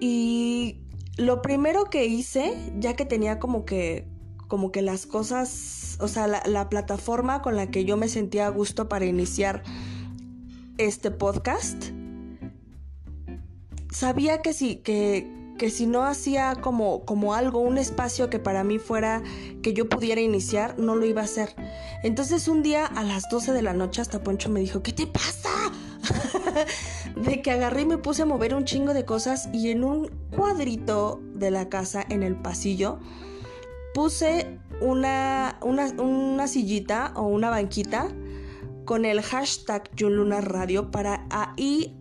Y 0.00 0.80
lo 1.16 1.42
primero 1.42 1.84
que 1.84 2.06
hice, 2.06 2.72
ya 2.78 2.96
que 2.96 3.04
tenía 3.04 3.38
como 3.38 3.64
que 3.64 4.08
como 4.48 4.70
que 4.70 4.82
las 4.82 5.06
cosas, 5.06 5.85
o 5.98 6.08
sea, 6.08 6.26
la, 6.26 6.68
plataforma 6.68 7.42
con 7.42 7.56
la 7.56 7.70
que 7.70 7.84
yo 7.84 7.96
me 7.96 8.08
sentía 8.08 8.46
a 8.46 8.50
gusto 8.50 8.88
para 8.88 9.06
iniciar 9.06 9.62
este 10.78 11.10
podcast, 11.10 11.86
sabía 13.90 14.42
que 14.42 14.52
si, 14.52 14.76
que, 14.76 15.30
que 15.58 15.70
si 15.70 15.86
no 15.86 16.04
hacía 16.04 16.56
como, 16.60 17.04
como 17.04 17.34
algo, 17.34 17.60
un 17.60 17.78
espacio 17.78 18.28
que 18.28 18.38
para 18.38 18.64
mí 18.64 18.78
fuera, 18.78 19.22
que 19.62 19.72
yo 19.72 19.88
pudiera 19.88 20.20
iniciar, 20.20 20.78
no 20.78 20.96
lo 20.96 21.06
iba 21.06 21.22
a 21.22 21.24
hacer. 21.24 21.54
Entonces 22.02 22.48
un 22.48 22.62
día 22.62 22.84
a 22.84 23.02
las 23.02 23.24
12 23.30 23.52
de 23.52 23.62
la 23.62 23.72
noche 23.72 24.02
hasta 24.02 24.22
Poncho 24.22 24.50
me 24.50 24.60
dijo, 24.60 24.82
¿qué 24.82 24.92
te 24.92 25.06
pasa? 25.06 25.50
de 27.16 27.42
que 27.42 27.50
agarré 27.50 27.82
y 27.82 27.86
me 27.86 27.98
puse 27.98 28.22
a 28.22 28.26
mover 28.26 28.54
un 28.54 28.64
chingo 28.64 28.94
de 28.94 29.04
cosas 29.04 29.48
y 29.52 29.70
en 29.70 29.82
un 29.84 30.08
cuadrito 30.34 31.20
de 31.34 31.50
la 31.50 31.68
casa, 31.68 32.04
en 32.08 32.22
el 32.22 32.36
pasillo, 32.36 32.98
puse 33.94 34.58
una, 34.80 35.58
una, 35.62 36.46
sillita 36.46 37.12
o 37.16 37.26
una 37.26 37.50
banquita 37.50 38.08
con 38.84 39.04
el 39.04 39.20
hashtag 39.22 39.90
Luna 40.00 40.40
Radio 40.40 40.90
para 40.90 41.26
ahí 41.30 41.96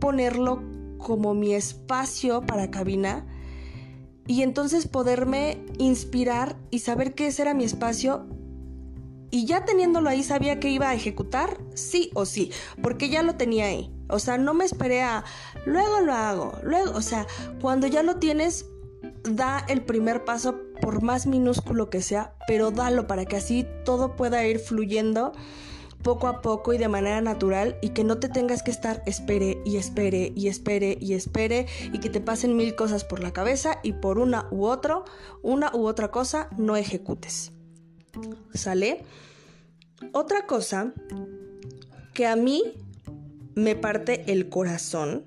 ponerlo 0.00 0.62
como 0.98 1.34
mi 1.34 1.54
espacio 1.54 2.42
para 2.42 2.70
cabina 2.70 3.26
y 4.26 4.42
entonces 4.42 4.86
poderme 4.86 5.64
inspirar 5.78 6.56
y 6.70 6.80
saber 6.80 7.14
que 7.14 7.28
ese 7.28 7.42
era 7.42 7.54
mi 7.54 7.64
espacio 7.64 8.26
y 9.30 9.44
ya 9.44 9.64
teniéndolo 9.64 10.08
ahí 10.08 10.22
sabía 10.22 10.60
que 10.60 10.70
iba 10.70 10.88
a 10.88 10.94
ejecutar 10.94 11.58
sí 11.74 12.10
o 12.14 12.24
sí, 12.24 12.50
porque 12.82 13.10
ya 13.10 13.22
lo 13.22 13.34
tenía 13.34 13.66
ahí. 13.66 13.92
O 14.08 14.18
sea, 14.18 14.38
no 14.38 14.54
me 14.54 14.64
esperé 14.64 15.02
a 15.02 15.24
luego 15.66 16.00
lo 16.00 16.14
hago, 16.14 16.52
luego, 16.62 16.92
o 16.92 17.02
sea, 17.02 17.26
cuando 17.60 17.86
ya 17.86 18.02
lo 18.02 18.16
tienes 18.16 18.64
da 19.24 19.64
el 19.68 19.82
primer 19.82 20.24
paso 20.24 20.58
por 20.80 21.02
más 21.02 21.26
minúsculo 21.26 21.90
que 21.90 22.02
sea, 22.02 22.34
pero 22.46 22.70
dalo 22.70 23.06
para 23.06 23.24
que 23.24 23.36
así 23.36 23.66
todo 23.84 24.16
pueda 24.16 24.46
ir 24.46 24.58
fluyendo 24.58 25.32
poco 26.02 26.28
a 26.28 26.40
poco 26.40 26.72
y 26.72 26.78
de 26.78 26.88
manera 26.88 27.20
natural 27.20 27.76
y 27.82 27.90
que 27.90 28.04
no 28.04 28.18
te 28.18 28.28
tengas 28.28 28.62
que 28.62 28.70
estar 28.70 29.02
espere 29.06 29.60
y 29.64 29.76
espere 29.76 30.32
y 30.34 30.48
espere 30.48 30.96
y 31.00 31.14
espere 31.14 31.66
y 31.92 31.98
que 31.98 32.08
te 32.08 32.20
pasen 32.20 32.56
mil 32.56 32.74
cosas 32.76 33.04
por 33.04 33.20
la 33.20 33.32
cabeza 33.32 33.80
y 33.82 33.94
por 33.94 34.18
una 34.18 34.46
u 34.50 34.64
otro, 34.64 35.04
una 35.42 35.74
u 35.74 35.86
otra 35.86 36.10
cosa 36.10 36.48
no 36.56 36.76
ejecutes. 36.76 37.52
¿Sale? 38.54 39.04
Otra 40.12 40.46
cosa 40.46 40.92
que 42.14 42.26
a 42.26 42.36
mí 42.36 42.62
me 43.54 43.74
parte 43.74 44.32
el 44.32 44.48
corazón, 44.48 45.24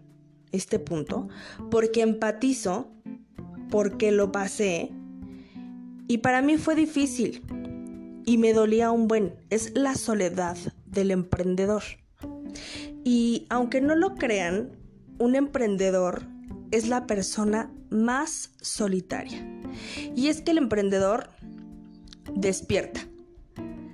este 0.51 0.79
punto, 0.79 1.27
porque 1.69 2.01
empatizo 2.01 2.87
porque 3.69 4.11
lo 4.11 4.31
pasé 4.31 4.91
y 6.11 6.17
para 6.17 6.41
mí 6.41 6.57
fue 6.57 6.75
difícil 6.75 7.41
y 8.25 8.37
me 8.37 8.51
dolía 8.51 8.91
un 8.91 9.07
buen. 9.07 9.33
Es 9.49 9.71
la 9.75 9.95
soledad 9.95 10.57
del 10.85 11.09
emprendedor. 11.09 11.83
Y 13.05 13.47
aunque 13.49 13.79
no 13.79 13.95
lo 13.95 14.15
crean, 14.15 14.71
un 15.19 15.35
emprendedor 15.35 16.23
es 16.71 16.89
la 16.89 17.07
persona 17.07 17.71
más 17.89 18.51
solitaria. 18.59 19.41
Y 20.13 20.27
es 20.27 20.41
que 20.41 20.51
el 20.51 20.57
emprendedor 20.57 21.29
despierta, 22.35 22.99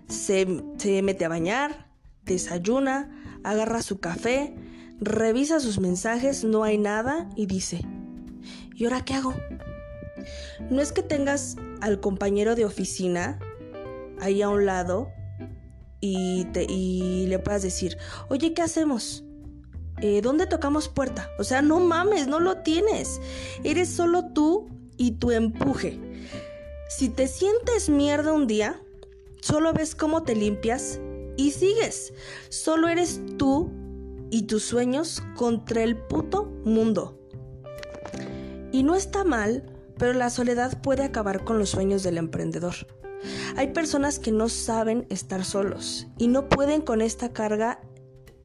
se, 0.07 0.63
se 0.79 1.03
mete 1.03 1.23
a 1.23 1.29
bañar, 1.29 1.91
desayuna, 2.25 3.11
agarra 3.43 3.83
su 3.83 3.99
café, 3.99 4.55
revisa 4.99 5.59
sus 5.59 5.79
mensajes, 5.79 6.43
no 6.43 6.63
hay 6.63 6.79
nada 6.79 7.29
y 7.35 7.45
dice, 7.45 7.85
¿y 8.73 8.85
ahora 8.85 9.05
qué 9.05 9.13
hago? 9.13 9.35
No 10.71 10.81
es 10.81 10.91
que 10.91 11.03
tengas 11.03 11.57
al 11.81 11.99
compañero 11.99 12.55
de 12.55 12.65
oficina 12.65 13.39
ahí 14.19 14.41
a 14.41 14.49
un 14.49 14.65
lado 14.65 15.11
y, 15.99 16.45
te, 16.45 16.65
y 16.69 17.25
le 17.27 17.39
puedas 17.39 17.63
decir, 17.63 17.97
oye, 18.29 18.53
¿qué 18.53 18.61
hacemos? 18.61 19.23
Eh, 20.01 20.21
¿Dónde 20.21 20.45
tocamos 20.45 20.89
puerta? 20.89 21.29
O 21.39 21.43
sea, 21.43 21.61
no 21.61 21.79
mames, 21.79 22.27
no 22.27 22.39
lo 22.39 22.57
tienes. 22.57 23.19
Eres 23.63 23.89
solo 23.89 24.31
tú 24.33 24.67
y 24.97 25.11
tu 25.13 25.31
empuje. 25.31 25.99
Si 26.89 27.09
te 27.09 27.27
sientes 27.27 27.89
mierda 27.89 28.31
un 28.31 28.47
día, 28.47 28.79
solo 29.41 29.73
ves 29.73 29.95
cómo 29.95 30.23
te 30.23 30.35
limpias 30.35 30.99
y 31.35 31.51
sigues. 31.51 32.13
Solo 32.49 32.87
eres 32.89 33.21
tú 33.37 33.71
y 34.29 34.43
tus 34.43 34.63
sueños 34.63 35.23
contra 35.35 35.83
el 35.83 35.97
puto 35.97 36.45
mundo. 36.63 37.19
Y 38.71 38.83
no 38.83 38.95
está 38.95 39.23
mal 39.23 39.63
pero 39.97 40.13
la 40.13 40.29
soledad 40.29 40.81
puede 40.81 41.03
acabar 41.03 41.43
con 41.43 41.59
los 41.59 41.69
sueños 41.69 42.03
del 42.03 42.17
emprendedor. 42.17 42.75
Hay 43.55 43.73
personas 43.73 44.19
que 44.19 44.31
no 44.31 44.47
saben 44.49 45.07
estar 45.09 45.43
solos 45.43 46.07
y 46.17 46.27
no 46.27 46.49
pueden 46.49 46.81
con 46.81 47.01
esta 47.01 47.33
carga 47.33 47.79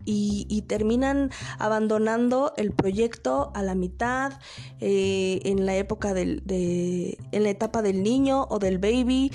y, 0.05 0.63
terminan 0.67 1.31
abandonando 1.59 2.55
el 2.57 2.73
proyecto 2.73 3.53
a 3.55 3.63
la 3.63 3.77
mitad 3.77 4.33
eh, 4.81 5.41
en 5.45 5.65
la 5.65 5.77
época 5.77 6.13
del, 6.13 6.43
de, 6.45 7.19
en 7.31 7.45
la 7.45 7.51
etapa 7.51 7.83
del 7.83 8.03
niño 8.03 8.47
o 8.51 8.59
del 8.59 8.79
baby 8.79 9.31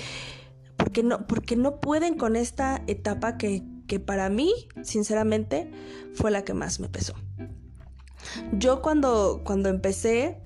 porque 0.76 1.02
no, 1.02 1.26
porque 1.26 1.56
no 1.56 1.80
pueden 1.80 2.18
con 2.18 2.36
esta 2.36 2.82
etapa 2.86 3.38
que, 3.38 3.62
que 3.86 3.98
para 3.98 4.28
mí 4.28 4.52
sinceramente 4.82 5.70
fue 6.12 6.30
la 6.30 6.44
que 6.44 6.54
más 6.54 6.80
me 6.80 6.88
pesó. 6.88 7.14
Yo 8.52 8.82
cuando, 8.82 9.42
cuando 9.44 9.68
empecé 9.68 10.40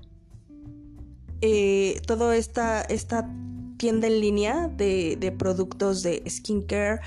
eh, 1.45 1.99
toda 2.07 2.37
esta, 2.37 2.81
esta 2.83 3.29
tienda 3.75 4.07
en 4.07 4.21
línea 4.21 4.69
de, 4.69 5.35
productos 5.37 6.01
de 6.01 6.23
skincare 6.29 7.01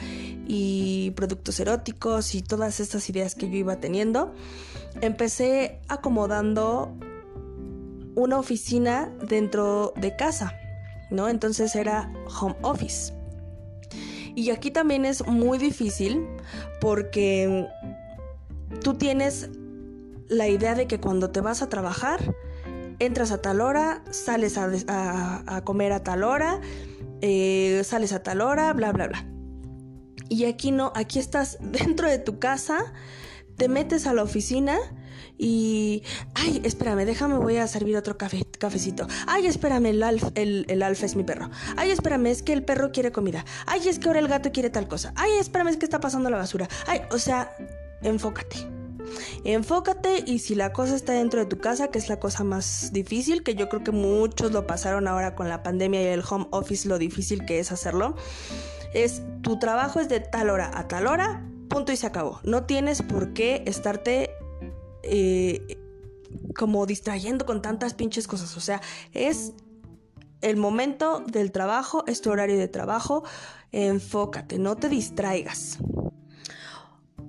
y 0.47 1.13
productos 1.13 1.59
eróticos 1.59 2.35
y 2.35 2.43
todas 2.43 2.79
estas 2.81 3.09
ideas 3.09 3.35
que 3.35 3.49
yo 3.49 3.57
iba 3.57 3.81
teniendo, 3.81 4.35
empecé 5.01 5.81
acomodando 5.89 6.95
una 8.15 8.39
oficina 8.39 9.11
dentro 9.27 9.95
de 9.97 10.17
casa, 10.17 10.53
¿no? 11.11 11.31
Entonces 11.31 11.75
era 11.75 12.13
home 12.39 12.57
office. 12.61 13.15
Y 14.35 14.51
aquí 14.51 14.71
también 14.71 15.07
es 15.07 15.27
muy 15.27 15.57
difícil 15.57 16.27
porque 16.83 17.67
tú 18.83 18.93
tienes 18.93 19.49
la 20.29 20.47
idea 20.47 20.75
de 20.75 20.87
que 20.87 21.01
cuando 21.01 21.31
te 21.31 21.41
vas 21.41 21.63
a 21.63 21.71
trabajar, 21.71 22.35
entras 22.99 23.33
a 23.33 23.39
tal 23.39 23.61
hora, 23.61 24.03
sales 24.11 24.57
a, 24.59 25.63
comer 25.65 25.93
a 25.93 26.03
tal 26.03 26.25
hora, 26.25 26.61
eh, 27.21 27.83
sales 27.85 28.13
a 28.13 28.23
tal 28.23 28.41
hora, 28.41 28.73
bla, 28.73 28.93
bla, 28.93 29.09
bla. 29.09 29.27
Y 30.29 30.45
aquí 30.45 30.73
no, 30.73 30.93
aquí 30.95 31.19
estás 31.19 31.59
dentro 31.61 32.09
de 32.09 32.19
tu 32.19 32.39
casa, 32.39 32.93
te 33.57 33.69
metes 33.69 34.07
a 34.07 34.13
la 34.13 34.23
oficina 34.23 34.79
y, 35.39 36.03
ay, 36.35 36.61
espérame, 36.65 37.05
déjame, 37.05 37.37
voy 37.37 37.57
a 37.57 37.67
servir 37.67 37.97
otro 37.97 38.17
cafecito. 38.17 39.07
Ay, 39.27 39.47
espérame, 39.47 39.87
el 39.87 40.03
alf, 40.03 40.25
el, 40.35 40.65
el 40.69 40.83
alfa 40.83 41.07
es 41.07 41.17
mi 41.17 41.25
perro. 41.25 41.51
Ay, 41.77 41.91
espérame, 41.91 42.27
es 42.27 42.43
que 42.43 42.53
el 42.53 42.65
perro 42.65 42.93
quiere 42.93 43.13
comida. 43.13 43.45
Ay, 43.67 43.89
es 43.89 43.99
que 43.99 44.09
ahora 44.09 44.21
el 44.21 44.29
gato 44.29 44.53
quiere 44.53 44.71
tal 44.71 44.89
cosa. 44.89 45.13
Ay, 45.17 45.33
espérame, 45.39 45.69
es 45.69 45.77
que 45.77 45.85
está 45.85 46.01
pasando 46.01 46.31
la 46.31 46.39
basura. 46.39 46.69
Ay, 46.87 47.03
o 47.11 47.19
sea, 47.19 47.55
enfócate. 48.03 48.86
Enfócate 49.45 50.25
y 50.27 50.39
si 50.39 50.55
la 50.55 50.73
cosa 50.73 50.95
está 50.95 51.13
dentro 51.13 51.41
de 51.41 51.47
tu 51.47 51.59
casa, 51.59 51.89
que 51.89 51.99
es 51.99 52.09
la 52.09 52.19
cosa 52.19 52.45
más 52.45 52.93
difícil, 52.93 53.43
que 53.43 53.55
yo 53.55 53.69
creo 53.69 53.85
que 53.85 53.93
muchos 53.93 54.53
lo 54.53 54.67
pasaron 54.67 55.09
ahora 55.09 55.35
con 55.35 55.49
la 55.49 55.63
pandemia 55.63 56.03
y 56.03 56.07
el 56.07 56.23
home 56.29 56.47
office, 56.51 56.89
lo 56.89 56.99
difícil 56.99 57.45
que 57.45 57.59
es 57.59 57.73
hacerlo, 57.73 58.17
es 58.95 59.23
tu 59.43 59.59
trabajo 59.59 60.01
es 60.01 60.09
de 60.09 60.21
tal 60.21 60.51
hora 60.51 60.71
a 60.75 60.89
tal 60.89 61.07
hora, 61.07 61.47
punto 61.69 61.93
y 61.93 61.97
se 61.97 62.07
acabó. 62.07 62.41
No 62.45 62.65
tienes 62.65 63.03
por 63.03 63.33
qué 63.33 63.63
estarte... 63.67 64.31
Eh, 65.03 65.79
como 66.57 66.87
distrayendo 66.87 67.47
con 67.47 67.63
tantas 67.63 67.95
pinches 67.95 68.27
cosas. 68.27 68.57
O 68.57 68.61
sea, 68.61 68.81
es 69.13 69.53
el 70.41 70.57
momento 70.57 71.21
del 71.27 71.53
trabajo, 71.53 72.05
es 72.07 72.21
tu 72.21 72.31
horario 72.31 72.59
de 72.59 72.69
trabajo. 72.69 73.25
Enfócate, 73.73 74.59
no 74.59 74.77
te 74.77 74.89
distraigas. 74.89 75.79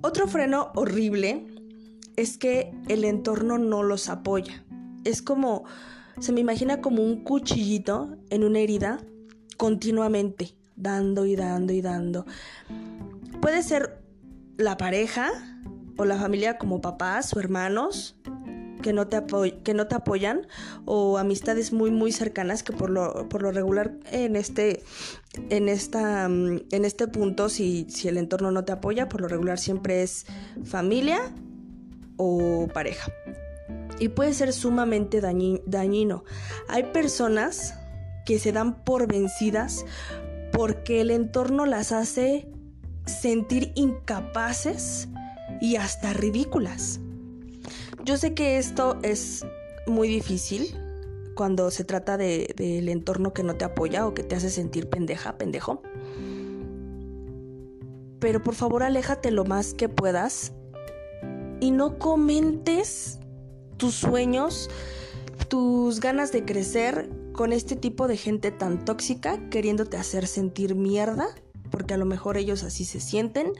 Otro 0.02 0.28
freno 0.28 0.70
horrible 0.74 1.46
es 2.18 2.36
que 2.36 2.72
el 2.88 3.04
entorno 3.04 3.58
no 3.58 3.84
los 3.84 4.08
apoya. 4.08 4.64
Es 5.04 5.22
como, 5.22 5.64
se 6.18 6.32
me 6.32 6.40
imagina 6.40 6.80
como 6.80 7.04
un 7.04 7.22
cuchillito 7.22 8.16
en 8.30 8.42
una 8.42 8.58
herida 8.58 9.00
continuamente, 9.56 10.56
dando 10.74 11.26
y 11.26 11.36
dando 11.36 11.72
y 11.72 11.80
dando. 11.80 12.26
Puede 13.40 13.62
ser 13.62 14.02
la 14.56 14.76
pareja 14.76 15.30
o 15.96 16.04
la 16.04 16.18
familia 16.18 16.58
como 16.58 16.80
papás 16.80 17.32
o 17.34 17.38
hermanos 17.38 18.16
que 18.82 18.92
no 18.92 19.06
te, 19.06 19.22
que 19.62 19.74
no 19.74 19.86
te 19.86 19.94
apoyan 19.94 20.48
o 20.86 21.18
amistades 21.18 21.72
muy 21.72 21.90
muy 21.90 22.10
cercanas 22.10 22.62
que 22.64 22.72
por 22.72 22.90
lo, 22.90 23.28
por 23.28 23.42
lo 23.42 23.50
regular 23.50 23.94
en 24.10 24.36
este 24.36 24.82
en 25.50 25.68
esta 25.68 26.26
en 26.26 26.84
este 26.84 27.08
punto 27.08 27.48
si, 27.48 27.86
si 27.90 28.06
el 28.06 28.18
entorno 28.18 28.52
no 28.52 28.64
te 28.64 28.70
apoya 28.70 29.08
por 29.08 29.20
lo 29.20 29.26
regular 29.26 29.58
siempre 29.58 30.04
es 30.04 30.26
familia 30.64 31.18
o 32.18 32.68
pareja 32.72 33.10
y 33.98 34.08
puede 34.08 34.32
ser 34.34 34.52
sumamente 34.52 35.20
dañino. 35.20 36.24
Hay 36.68 36.84
personas 36.84 37.74
que 38.24 38.38
se 38.38 38.52
dan 38.52 38.84
por 38.84 39.06
vencidas 39.06 39.84
porque 40.52 41.00
el 41.00 41.10
entorno 41.10 41.66
las 41.66 41.92
hace 41.92 42.48
sentir 43.06 43.72
incapaces 43.74 45.08
y 45.60 45.76
hasta 45.76 46.12
ridículas. 46.12 47.00
Yo 48.04 48.16
sé 48.16 48.34
que 48.34 48.58
esto 48.58 48.98
es 49.02 49.44
muy 49.86 50.08
difícil 50.08 50.76
cuando 51.34 51.70
se 51.70 51.84
trata 51.84 52.16
del 52.16 52.54
de, 52.56 52.90
entorno 52.90 53.32
que 53.32 53.42
no 53.42 53.56
te 53.56 53.64
apoya 53.64 54.06
o 54.06 54.14
que 54.14 54.22
te 54.22 54.36
hace 54.36 54.50
sentir 54.50 54.88
pendeja, 54.88 55.38
pendejo. 55.38 55.82
Pero 58.18 58.42
por 58.42 58.54
favor 58.54 58.82
aléjate 58.82 59.30
lo 59.30 59.44
más 59.44 59.74
que 59.74 59.88
puedas 59.88 60.52
y 61.60 61.70
no 61.70 61.98
comentes 61.98 63.18
tus 63.76 63.94
sueños, 63.94 64.68
tus 65.48 66.00
ganas 66.00 66.32
de 66.32 66.44
crecer 66.44 67.10
con 67.32 67.52
este 67.52 67.76
tipo 67.76 68.08
de 68.08 68.16
gente 68.16 68.50
tan 68.50 68.84
tóxica, 68.84 69.48
queriéndote 69.50 69.96
hacer 69.96 70.26
sentir 70.26 70.74
mierda, 70.74 71.28
porque 71.70 71.94
a 71.94 71.96
lo 71.96 72.04
mejor 72.04 72.36
ellos 72.36 72.64
así 72.64 72.84
se 72.84 73.00
sienten. 73.00 73.52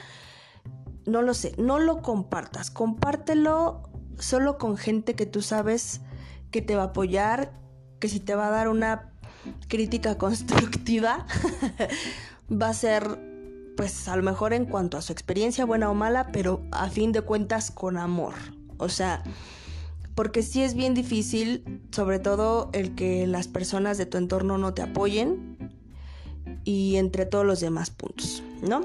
No 1.07 1.23
lo 1.23 1.33
sé, 1.33 1.55
no 1.57 1.79
lo 1.79 2.03
compartas, 2.03 2.71
compártelo 2.71 3.83
solo 4.19 4.59
con 4.59 4.77
gente 4.77 5.15
que 5.15 5.27
tú 5.27 5.43
sabes 5.43 6.01
que 6.51 6.61
te 6.61 6.75
va 6.75 6.83
a 6.83 6.87
apoyar, 6.87 7.53
que 8.01 8.09
si 8.09 8.21
te 8.21 8.35
va 8.35 8.49
a 8.49 8.51
dar 8.51 8.69
una 8.69 9.13
crítica 9.69 10.19
constructiva, 10.19 11.27
va 12.51 12.69
a 12.69 12.75
ser 12.75 13.29
pues 13.79 14.09
a 14.09 14.17
lo 14.17 14.25
mejor 14.25 14.55
en 14.55 14.65
cuanto 14.65 14.99
a 14.99 15.03
su 15.03 15.13
experiencia 15.13 15.65
buena 15.65 15.89
o 15.89 15.95
mala, 15.95 16.33
pero 16.33 16.63
a 16.73 16.91
fin 16.91 17.13
de 17.13 17.21
cuentas 17.21 17.71
con 17.71 17.97
amor. 17.97 18.35
O 18.77 18.89
sea, 18.89 19.23
porque 20.17 20.43
sí 20.43 20.65
es 20.65 20.75
bien 20.75 20.95
difícil, 20.95 21.81
sobre 21.93 22.19
todo 22.19 22.71
el 22.73 22.97
que 22.97 23.29
las 23.29 23.47
personas 23.47 23.97
de 23.97 24.05
tu 24.05 24.19
entorno 24.19 24.59
no 24.59 24.75
te 24.75 24.83
apoyen 24.83 25.71
y 26.65 26.97
entre 26.97 27.25
todos 27.25 27.47
los 27.47 27.61
demás 27.61 27.91
puntos, 27.91 28.43
¿no? 28.69 28.81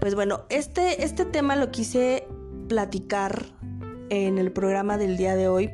Pues 0.00 0.14
bueno, 0.14 0.46
este, 0.48 1.04
este 1.04 1.26
tema 1.26 1.54
lo 1.54 1.70
quise 1.70 2.26
platicar 2.70 3.44
en 4.08 4.38
el 4.38 4.52
programa 4.52 4.96
del 4.96 5.18
día 5.18 5.36
de 5.36 5.48
hoy 5.48 5.70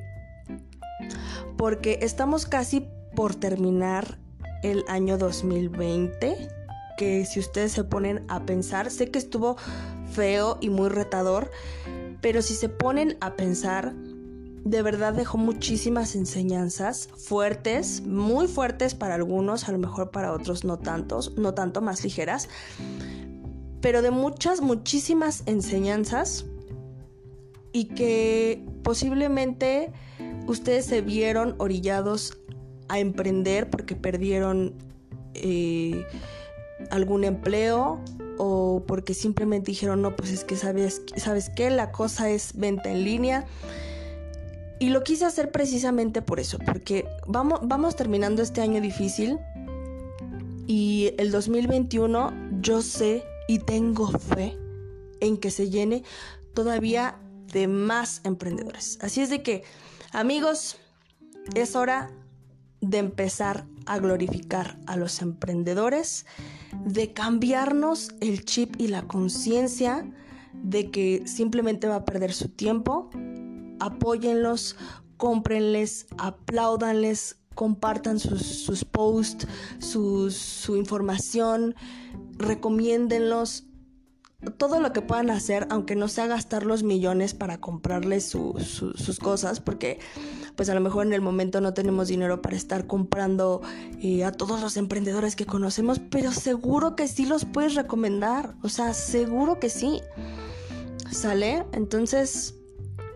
porque 1.56 2.00
estamos 2.02 2.46
casi 2.46 2.84
por 3.14 3.36
terminar 3.36 4.18
el 4.64 4.84
año 4.88 5.18
2020 5.18 6.57
que 6.98 7.24
si 7.24 7.38
ustedes 7.38 7.72
se 7.72 7.84
ponen 7.84 8.24
a 8.28 8.44
pensar, 8.44 8.90
sé 8.90 9.10
que 9.10 9.18
estuvo 9.18 9.56
feo 10.12 10.58
y 10.60 10.68
muy 10.68 10.88
retador, 10.88 11.50
pero 12.20 12.42
si 12.42 12.54
se 12.54 12.68
ponen 12.68 13.16
a 13.20 13.36
pensar, 13.36 13.94
de 14.64 14.82
verdad 14.82 15.14
dejó 15.14 15.38
muchísimas 15.38 16.16
enseñanzas 16.16 17.08
fuertes, 17.16 18.02
muy 18.02 18.48
fuertes 18.48 18.96
para 18.96 19.14
algunos, 19.14 19.68
a 19.68 19.72
lo 19.72 19.78
mejor 19.78 20.10
para 20.10 20.32
otros 20.32 20.64
no 20.64 20.78
tantos, 20.78 21.38
no 21.38 21.54
tanto 21.54 21.80
más 21.80 22.02
ligeras, 22.02 22.48
pero 23.80 24.02
de 24.02 24.10
muchas, 24.10 24.60
muchísimas 24.60 25.44
enseñanzas 25.46 26.46
y 27.72 27.84
que 27.84 28.66
posiblemente 28.82 29.92
ustedes 30.48 30.86
se 30.86 31.00
vieron 31.00 31.54
orillados 31.58 32.36
a 32.88 32.98
emprender 32.98 33.70
porque 33.70 33.94
perdieron 33.94 34.74
eh, 35.34 36.04
algún 36.90 37.24
empleo 37.24 38.00
o 38.38 38.84
porque 38.86 39.14
simplemente 39.14 39.72
dijeron 39.72 40.02
no 40.02 40.14
pues 40.14 40.30
es 40.30 40.44
que 40.44 40.56
sabes 40.56 41.02
sabes 41.16 41.50
qué 41.50 41.70
la 41.70 41.90
cosa 41.90 42.30
es 42.30 42.52
venta 42.54 42.90
en 42.90 43.04
línea 43.04 43.46
y 44.80 44.90
lo 44.90 45.02
quise 45.02 45.24
hacer 45.24 45.50
precisamente 45.50 46.22
por 46.22 46.38
eso, 46.38 46.58
porque 46.58 47.08
vamos, 47.26 47.60
vamos 47.62 47.96
terminando 47.96 48.42
este 48.42 48.60
año 48.60 48.80
difícil 48.80 49.38
y 50.66 51.14
el 51.18 51.32
2021 51.32 52.32
yo 52.60 52.82
sé 52.82 53.24
y 53.48 53.58
tengo 53.58 54.06
fe 54.06 54.56
en 55.20 55.36
que 55.36 55.50
se 55.50 55.68
llene 55.68 56.04
todavía 56.54 57.18
de 57.52 57.66
más 57.66 58.20
emprendedores. 58.24 58.98
Así 59.00 59.20
es 59.20 59.30
de 59.30 59.42
que, 59.42 59.64
amigos, 60.12 60.76
es 61.54 61.74
hora 61.74 62.12
de 62.80 62.98
empezar 62.98 63.66
a 63.86 63.98
glorificar 63.98 64.76
a 64.86 64.96
los 64.96 65.22
emprendedores, 65.22 66.24
de 66.84 67.12
cambiarnos 67.12 68.10
el 68.20 68.44
chip 68.44 68.74
y 68.78 68.88
la 68.88 69.02
conciencia 69.02 70.10
de 70.54 70.90
que 70.90 71.22
simplemente 71.26 71.88
va 71.88 71.96
a 71.96 72.04
perder 72.04 72.32
su 72.32 72.48
tiempo 72.48 73.10
apóyenlos, 73.80 74.76
cómprenles, 75.16 76.06
apláudanles, 76.18 77.36
compartan 77.54 78.18
sus, 78.18 78.84
posts, 78.84 79.46
su 79.78 80.76
información, 80.76 81.74
recomiéndenlos. 82.36 83.64
Todo 84.56 84.80
lo 84.80 84.92
que 84.92 85.02
puedan 85.02 85.30
hacer, 85.30 85.66
aunque 85.70 85.96
no 85.96 86.06
sea 86.08 86.26
gastar 86.26 86.64
los 86.64 86.82
millones 86.82 87.34
para 87.34 87.58
comprarles 87.58 88.24
sus 88.24 89.18
cosas, 89.20 89.60
porque 89.60 89.98
pues 90.54 90.68
a 90.68 90.74
lo 90.74 90.80
mejor 90.80 91.06
en 91.06 91.12
el 91.12 91.20
momento 91.20 91.60
no 91.60 91.74
tenemos 91.74 92.08
dinero 92.08 92.40
para 92.40 92.56
estar 92.56 92.86
comprando 92.86 93.62
eh, 94.00 94.24
a 94.24 94.32
todos 94.32 94.60
los 94.60 94.76
emprendedores 94.76 95.34
que 95.34 95.44
conocemos, 95.44 95.98
pero 95.98 96.30
seguro 96.32 96.94
que 96.94 97.08
sí 97.08 97.26
los 97.26 97.44
puedes 97.44 97.74
recomendar, 97.74 98.54
o 98.62 98.68
sea, 98.68 98.94
seguro 98.94 99.58
que 99.58 99.70
sí. 99.70 100.00
¿Sale? 101.10 101.64
Entonces, 101.72 102.54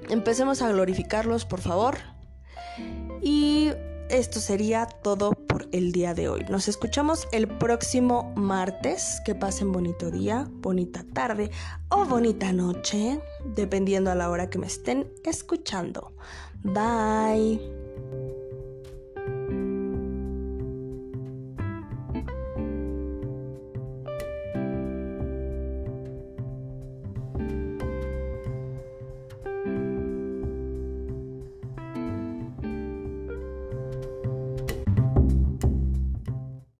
Empecemos 0.08 0.62
a 0.62 0.70
glorificarlos, 0.70 1.44
por 1.44 1.60
favor. 1.60 1.96
Y 3.22 3.70
esto 4.12 4.38
sería 4.40 4.86
todo 4.86 5.32
por 5.32 5.68
el 5.72 5.90
día 5.90 6.14
de 6.14 6.28
hoy. 6.28 6.44
Nos 6.48 6.68
escuchamos 6.68 7.26
el 7.32 7.48
próximo 7.48 8.32
martes. 8.36 9.20
Que 9.24 9.34
pasen 9.34 9.72
bonito 9.72 10.10
día, 10.10 10.46
bonita 10.50 11.04
tarde 11.12 11.50
o 11.88 12.04
bonita 12.04 12.52
noche, 12.52 13.20
dependiendo 13.56 14.10
a 14.10 14.14
la 14.14 14.30
hora 14.30 14.50
que 14.50 14.58
me 14.58 14.66
estén 14.66 15.10
escuchando. 15.24 16.12
Bye. 16.62 17.81